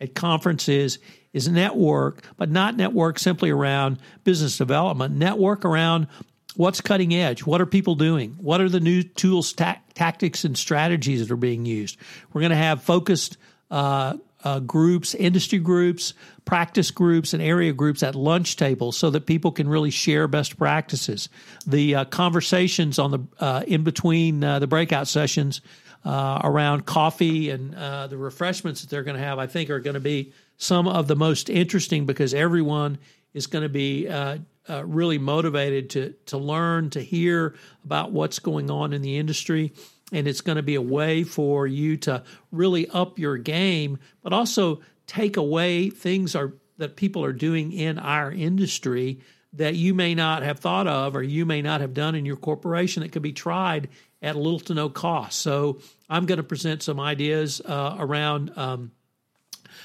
at 0.01 0.17
conferences 0.17 0.99
is 1.33 1.47
network, 1.49 2.25
but 2.37 2.51
not 2.51 2.75
network 2.75 3.21
simply 3.21 3.51
around 3.51 3.99
business 4.25 4.59
development. 4.59 5.15
Network 5.15 5.65
around 5.65 6.09
what's 6.57 6.81
cutting 6.81 7.15
edge? 7.15 7.47
What 7.47 7.61
are 7.61 7.67
people 7.67 7.95
doing? 7.95 8.33
What 8.41 8.61
are 8.61 8.69
the 8.69 8.81
new 8.81 9.05
tools, 9.05 9.53
ta- 9.53 9.79
tactics, 9.95 10.45
and 10.45 10.59
strategies 10.59 11.21
that 11.21 11.33
are 11.33 11.37
being 11.37 11.65
used? 11.65 11.99
We're 12.33 12.41
going 12.41 12.51
to 12.51 12.57
have 12.57 12.83
focused 12.83 13.37
uh, 13.71 14.15
uh, 14.47 14.61
groups, 14.61 15.13
industry 15.17 15.59
groups, 15.59 16.15
practice 16.45 16.93
groups, 16.93 17.35
and 17.35 17.43
area 17.43 17.73
groups 17.73 18.01
at 18.05 18.15
lunch 18.15 18.55
tables 18.55 18.97
so 18.97 19.11
that 19.11 19.27
people 19.27 19.51
can 19.51 19.69
really 19.69 19.91
share 19.91 20.29
best 20.29 20.57
practices. 20.57 21.29
The 21.67 21.97
uh, 21.97 22.05
conversations 22.05 23.01
on 23.01 23.11
the 23.11 23.27
uh, 23.41 23.65
in 23.67 23.83
between 23.83 24.45
uh, 24.45 24.61
the 24.61 24.69
breakout 24.69 25.09
sessions 25.09 25.63
uh, 26.05 26.41
around 26.45 26.87
coffee 26.87 27.51
and 27.51 27.73
the 27.73 28.17
refreshments 28.17 28.83
that 28.83 28.91
they're 28.91 29.03
going 29.03 29.17
to 29.17 29.23
have, 29.23 29.41
I 29.41 29.49
think, 29.49 29.69
are 29.69 29.81
going 29.81 29.95
to 29.95 30.01
be 30.01 30.33
some 30.59 30.87
of 30.87 31.09
the 31.09 31.17
most 31.17 31.51
interesting 31.51 32.07
because 32.07 32.33
everyone 32.33 32.99
is 33.35 33.49
going 33.49 33.65
to 33.65 33.69
be 33.69 34.07
uh, 34.09 34.39
really 34.85 35.19
motivated 35.19 35.91
to 35.91 36.15
to 36.27 36.39
learn, 36.39 36.91
to 36.91 37.01
hear 37.01 37.57
about 37.85 38.13
what's 38.13 38.39
going 38.39 38.71
on 38.71 38.93
in 38.93 39.03
the 39.03 39.19
industry, 39.19 39.73
and 40.13 40.29
it's 40.29 40.41
going 40.41 40.57
to 40.57 40.63
be 40.63 40.77
a 40.77 40.83
way 40.83 41.25
for 41.25 41.67
you 41.67 41.97
to 41.99 42.23
really 42.53 42.89
up 42.89 43.19
your 43.19 43.37
game, 43.37 43.99
but 44.23 44.33
also 44.33 44.81
take 45.07 45.37
away 45.37 45.91
things 45.91 46.35
are 46.35 46.55
that 46.79 46.97
people 46.97 47.25
are 47.25 47.33
doing 47.33 47.73
in 47.73 47.99
our 47.99 48.31
industry 48.31 49.21
that 49.55 49.75
you 49.75 49.95
may 49.95 50.15
not 50.15 50.43
have 50.43 50.59
thought 50.59 50.87
of 50.87 51.17
or 51.17 51.23
you 51.23 51.47
may 51.47 51.63
not 51.63 51.81
have 51.81 51.95
done 51.95 52.15
in 52.15 52.27
your 52.27 52.37
corporation 52.37 53.03
that 53.03 53.13
could 53.13 53.23
be 53.23 53.33
tried 53.33 53.89
at 54.21 54.37
little 54.37 54.61
to 54.61 54.75
no 54.75 54.91
cost. 54.91 55.41
So 55.41 55.81
I'm 56.11 56.27
going 56.27 56.37
to 56.37 56.43
present 56.43 56.83
some 56.83 57.01
ideas 57.01 57.61
uh, 57.65 57.97
around. 57.99 58.53
Um, 58.57 58.93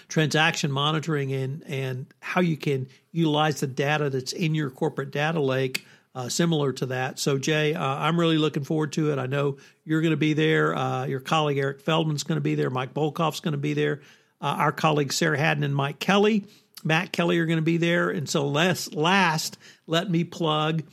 transaction 0.07 0.71
monitoring 0.71 1.31
and 1.31 1.63
and 1.67 2.05
how 2.19 2.41
you 2.41 2.57
can 2.57 2.88
utilize 3.13 3.62
the 3.62 3.67
data 3.67 4.10
that's 4.10 4.34
in 4.34 4.53
your 4.53 4.69
corporate 4.69 5.10
data 5.10 5.39
lake 5.39 5.86
uh, 6.13 6.30
similar 6.30 6.74
to 6.74 6.88
that. 6.88 7.19
So, 7.19 7.38
Jay, 7.38 7.74
uh, 7.74 7.84
I'm 7.84 8.19
really 8.19 8.38
looking 8.38 8.63
forward 8.63 8.93
to 8.93 9.12
it. 9.12 9.19
I 9.19 9.28
know 9.28 9.58
you're 9.86 10.02
going 10.02 10.12
to 10.12 10.17
be 10.17 10.34
there. 10.34 10.76
Uh, 10.76 11.06
your 11.06 11.19
colleague 11.19 11.58
Eric 11.58 11.82
Feldman's 11.82 12.24
going 12.24 12.38
to 12.38 12.41
be 12.41 12.56
there. 12.56 12.69
Mike 12.69 12.93
Volkov's 12.93 13.39
going 13.39 13.54
to 13.54 13.58
be 13.58 13.74
there. 13.74 14.02
Uh, 14.41 14.56
our 14.58 14.71
colleagues 14.71 15.15
Sarah 15.15 15.38
Haddon 15.38 15.63
and 15.63 15.76
Mike 15.76 16.00
Kelly, 16.00 16.45
Matt 16.84 17.12
Kelly 17.12 17.38
are 17.39 17.45
going 17.45 17.60
to 17.60 17.63
be 17.63 17.78
there. 17.78 18.10
And 18.10 18.28
so, 18.28 18.47
last, 18.47 18.93
last 18.93 19.58
let 19.88 20.10
me 20.10 20.24
plug 20.24 20.84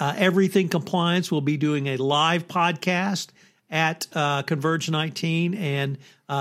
uh, 0.00 0.14
Everything 0.16 0.68
Compliance. 0.68 1.30
will 1.30 1.40
be 1.40 1.56
doing 1.56 1.86
a 1.88 1.96
live 1.96 2.48
podcast 2.48 3.28
at 3.70 4.06
uh, 4.12 4.42
Converge 4.42 4.90
19, 4.90 5.54
and 5.54 5.98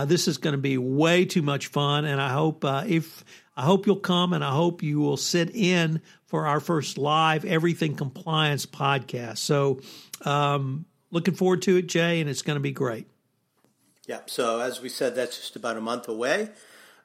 this 0.08 0.28
is 0.28 0.38
going 0.38 0.54
to 0.54 0.62
be 0.62 0.78
way 0.78 1.26
too 1.26 1.42
much 1.42 1.68
fun. 1.68 2.06
And 2.06 2.20
I 2.20 2.30
hope 2.30 2.64
if 2.66 3.24
I 3.56 3.64
hope 3.64 3.86
you'll 3.86 3.98
come, 3.98 4.34
and 4.34 4.44
I 4.44 4.52
hope 4.52 4.82
you 4.82 5.00
will 5.00 5.18
sit 5.18 5.56
in 5.56 6.02
for 6.34 6.48
our 6.48 6.60
first 6.60 6.98
live 6.98 7.46
Everything 7.46 7.96
Compliance 7.96 8.66
podcast. 8.66 9.38
So, 9.38 9.82
um, 10.26 10.86
looking 11.12 11.36
forward 11.36 11.62
to 11.62 11.78
it, 11.78 11.86
Jay, 11.86 12.22
and 12.22 12.28
it's 12.28 12.42
going 12.42 12.56
to 12.56 12.60
be 12.60 12.72
great. 12.72 13.06
Yeah. 14.08 14.22
So 14.26 14.60
as 14.60 14.82
we 14.82 14.90
said, 14.90 15.14
that's 15.14 15.38
just 15.38 15.56
about 15.56 15.78
a 15.78 15.82
month 15.82 16.08
away. 16.08 16.50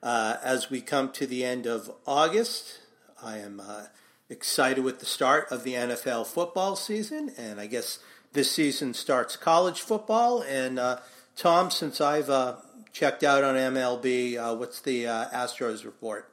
Uh, 0.03 0.37
as 0.43 0.71
we 0.71 0.81
come 0.81 1.13
to 1.13 1.27
the 1.27 1.45
end 1.45 1.67
of 1.67 1.91
August, 2.07 2.81
I 3.23 3.37
am 3.37 3.61
uh, 3.61 3.89
excited 4.31 4.83
with 4.83 5.01
the 5.01 5.05
start 5.05 5.49
of 5.51 5.63
the 5.63 5.75
NFL 5.75 6.27
football 6.27 6.75
season, 6.75 7.31
and 7.37 7.61
I 7.61 7.67
guess 7.67 7.99
this 8.33 8.51
season 8.51 8.95
starts 8.95 9.37
college 9.37 9.83
football. 9.83 10.41
And 10.41 10.79
uh, 10.79 11.01
Tom, 11.37 11.71
since 11.71 12.01
I've 12.01 12.31
uh, 12.31 12.55
checked 12.95 13.23
out 13.23 13.45
on 13.45 13.57
MLB, 13.57 14.39
uh, 14.39 14.57
what's 14.57 14.81
the 14.81 15.07
uh, 15.07 15.29
Astros 15.29 15.85
report? 15.85 16.33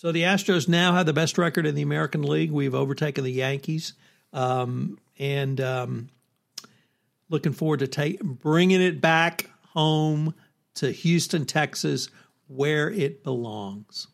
So 0.00 0.12
the 0.12 0.22
Astros 0.22 0.66
now 0.66 0.94
have 0.94 1.04
the 1.04 1.12
best 1.12 1.36
record 1.36 1.66
in 1.66 1.74
the 1.74 1.82
American 1.82 2.22
League. 2.22 2.50
We've 2.50 2.74
overtaken 2.74 3.22
the 3.22 3.30
Yankees, 3.30 3.92
um, 4.32 4.98
and 5.18 5.60
um, 5.60 6.08
looking 7.28 7.52
forward 7.52 7.80
to 7.80 7.86
take, 7.86 8.22
bringing 8.22 8.80
it 8.80 9.02
back 9.02 9.50
home 9.74 10.34
to 10.76 10.90
Houston, 10.90 11.44
Texas, 11.44 12.08
where 12.48 12.90
it 12.90 13.22
belongs. 13.22 14.06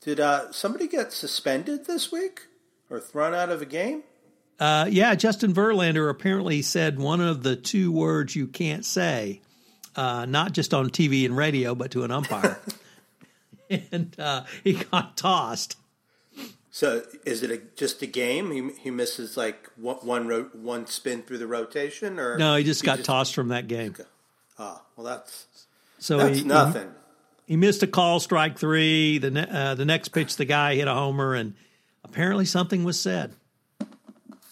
Did 0.00 0.20
uh, 0.20 0.52
somebody 0.52 0.86
get 0.86 1.12
suspended 1.12 1.86
this 1.86 2.12
week 2.12 2.42
or 2.88 3.00
thrown 3.00 3.34
out 3.34 3.50
of 3.50 3.60
a 3.60 3.66
game? 3.66 4.04
Uh, 4.60 4.86
yeah, 4.88 5.16
Justin 5.16 5.52
Verlander 5.52 6.08
apparently 6.08 6.62
said 6.62 7.00
one 7.00 7.20
of 7.20 7.42
the 7.42 7.56
two 7.56 7.90
words 7.90 8.36
you 8.36 8.46
can't 8.46 8.84
say, 8.84 9.42
uh, 9.96 10.24
not 10.24 10.52
just 10.52 10.72
on 10.72 10.88
TV 10.88 11.24
and 11.24 11.36
radio, 11.36 11.74
but 11.74 11.90
to 11.90 12.04
an 12.04 12.12
umpire. 12.12 12.60
and 13.92 14.14
uh, 14.18 14.44
he 14.64 14.74
got 14.74 15.16
tossed. 15.16 15.76
So 16.70 17.02
is 17.24 17.42
it 17.42 17.50
a, 17.50 17.58
just 17.76 18.02
a 18.02 18.06
game? 18.06 18.50
He, 18.50 18.82
he 18.82 18.90
misses 18.90 19.36
like 19.36 19.68
one 19.76 19.96
one, 19.96 20.28
ro- 20.28 20.50
one 20.52 20.86
spin 20.86 21.22
through 21.22 21.38
the 21.38 21.46
rotation, 21.46 22.18
or 22.18 22.38
no? 22.38 22.56
He 22.56 22.64
just 22.64 22.82
he 22.82 22.86
got 22.86 22.96
just, 22.96 23.06
tossed 23.06 23.34
from 23.34 23.48
that 23.48 23.68
game. 23.68 23.94
Oh 24.58 24.80
well, 24.96 25.06
that's 25.06 25.46
so 25.98 26.18
that's 26.18 26.40
he, 26.40 26.44
nothing. 26.44 26.94
He, 27.46 27.54
he, 27.54 27.56
missed 27.56 27.82
a 27.82 27.86
call, 27.86 28.20
strike 28.20 28.58
three. 28.58 29.18
The 29.18 29.30
ne- 29.30 29.48
uh, 29.48 29.74
the 29.74 29.84
next 29.84 30.08
pitch, 30.08 30.36
the 30.36 30.44
guy 30.44 30.76
hit 30.76 30.86
a 30.86 30.94
homer, 30.94 31.34
and 31.34 31.54
apparently 32.04 32.44
something 32.44 32.84
was 32.84 32.98
said. 32.98 33.34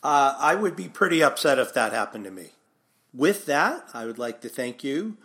Uh, 0.02 0.34
I 0.38 0.54
would 0.54 0.76
be 0.76 0.88
pretty 0.88 1.22
upset 1.22 1.58
if 1.58 1.74
that 1.74 1.92
happened 1.92 2.24
to 2.24 2.30
me. 2.30 2.50
With 3.12 3.46
that, 3.46 3.88
I 3.94 4.06
would 4.06 4.18
like 4.18 4.40
to 4.42 4.48
thank 4.48 4.84
you 4.84 5.16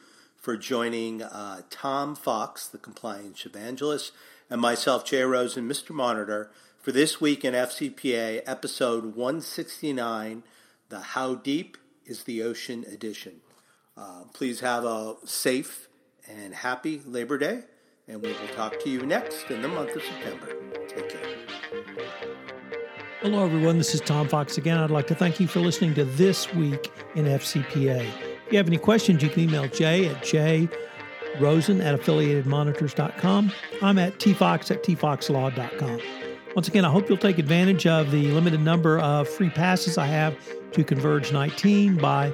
for 0.43 0.57
joining 0.57 1.21
uh, 1.21 1.61
Tom 1.69 2.15
Fox, 2.15 2.67
the 2.67 2.77
compliance 2.77 3.45
evangelist, 3.45 4.11
and 4.49 4.59
myself, 4.59 5.05
Jay 5.05 5.23
Rosen, 5.23 5.69
Mr. 5.69 5.91
Monitor, 5.91 6.51
for 6.81 6.91
this 6.91 7.21
week 7.21 7.45
in 7.45 7.53
FCPA, 7.53 8.41
episode 8.45 9.15
169, 9.15 10.43
the 10.89 10.99
How 10.99 11.35
Deep 11.35 11.77
is 12.05 12.25
the 12.25 12.43
Ocean 12.43 12.83
edition. 12.91 13.39
Uh, 13.95 14.25
please 14.33 14.59
have 14.59 14.83
a 14.83 15.15
safe 15.23 15.87
and 16.29 16.53
happy 16.53 17.01
Labor 17.05 17.37
Day, 17.37 17.61
and 18.09 18.21
we 18.21 18.33
will 18.33 18.47
talk 18.53 18.77
to 18.81 18.89
you 18.89 19.05
next 19.05 19.49
in 19.49 19.61
the 19.61 19.69
month 19.69 19.95
of 19.95 20.03
September. 20.03 20.57
Take 20.89 21.07
care. 21.07 21.37
Hello, 23.21 23.45
everyone. 23.45 23.77
This 23.77 23.95
is 23.95 24.01
Tom 24.01 24.27
Fox 24.27 24.57
again. 24.57 24.77
I'd 24.77 24.91
like 24.91 25.07
to 25.07 25.15
thank 25.15 25.39
you 25.39 25.47
for 25.47 25.61
listening 25.61 25.93
to 25.93 26.03
This 26.03 26.53
Week 26.53 26.91
in 27.15 27.23
FCPA. 27.27 28.22
If 28.53 28.57
you 28.57 28.59
have 28.59 28.67
any 28.67 28.77
questions, 28.77 29.23
you 29.23 29.29
can 29.29 29.39
email 29.45 29.67
Jay 29.67 30.05
at 30.09 30.21
jrosen 30.21 31.83
at 31.83 31.99
affiliatedmonitors.com. 31.99 33.51
I'm 33.81 33.97
at 33.97 34.19
tfox 34.19 34.69
at 34.69 34.83
tfoxlaw.com. 34.83 35.99
Once 36.55 36.67
again, 36.67 36.85
I 36.85 36.91
hope 36.91 37.09
you'll 37.09 37.17
take 37.17 37.39
advantage 37.39 37.87
of 37.87 38.11
the 38.11 38.27
limited 38.27 38.61
number 38.61 38.99
of 38.99 39.27
free 39.27 39.49
passes 39.49 39.97
I 39.97 40.05
have 40.05 40.37
to 40.71 40.83
Converge 40.83 41.31
19 41.33 41.97
by 41.97 42.31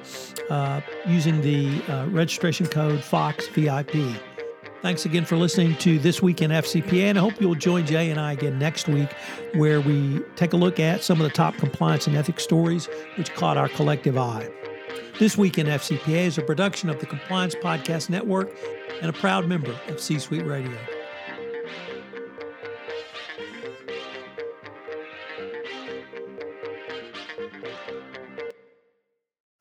uh, 0.50 0.82
using 1.08 1.40
the 1.40 1.82
uh, 1.88 2.08
registration 2.08 2.68
code 2.68 3.00
FOXVIP. 3.00 4.20
Thanks 4.82 5.06
again 5.06 5.24
for 5.24 5.38
listening 5.38 5.78
to 5.78 6.00
This 6.00 6.22
Week 6.22 6.42
in 6.42 6.52
FCPA, 6.52 7.04
and 7.04 7.18
I 7.18 7.22
hope 7.22 7.40
you'll 7.40 7.56
join 7.56 7.86
Jay 7.86 8.12
and 8.12 8.20
I 8.20 8.34
again 8.34 8.60
next 8.60 8.90
week 8.90 9.14
where 9.56 9.80
we 9.80 10.20
take 10.36 10.52
a 10.52 10.58
look 10.58 10.82
at 10.82 11.02
some 11.02 11.22
of 11.22 11.24
the 11.24 11.34
top 11.34 11.56
compliance 11.56 12.08
and 12.08 12.18
ethics 12.18 12.44
stories 12.44 12.90
which 13.16 13.34
caught 13.36 13.56
our 13.56 13.70
collective 13.70 14.18
eye. 14.18 14.50
This 15.20 15.38
Week 15.38 15.58
in 15.58 15.68
FCPA 15.68 16.28
is 16.28 16.38
a 16.38 16.42
production 16.42 16.90
of 16.90 17.02
the 17.02 17.06
Compliance 17.06 17.54
Podcast 17.54 18.10
Network 18.10 18.56
and 19.02 19.10
a 19.10 19.14
proud 19.14 19.50
member 19.50 19.78
of 19.90 20.00
C 20.00 20.18
Suite 20.18 20.46
Radio. 20.46 20.78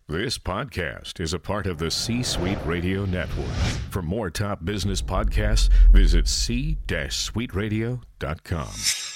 This 0.06 0.38
podcast 0.38 1.18
is 1.18 1.34
a 1.34 1.40
part 1.40 1.66
of 1.66 1.78
the 1.78 1.90
C 1.90 2.22
Suite 2.22 2.64
Radio 2.64 3.04
Network. 3.04 3.50
For 3.90 4.00
more 4.00 4.30
top 4.30 4.64
business 4.64 5.02
podcasts, 5.02 5.68
visit 5.90 6.28
c-suiteradio.com. 6.28 9.07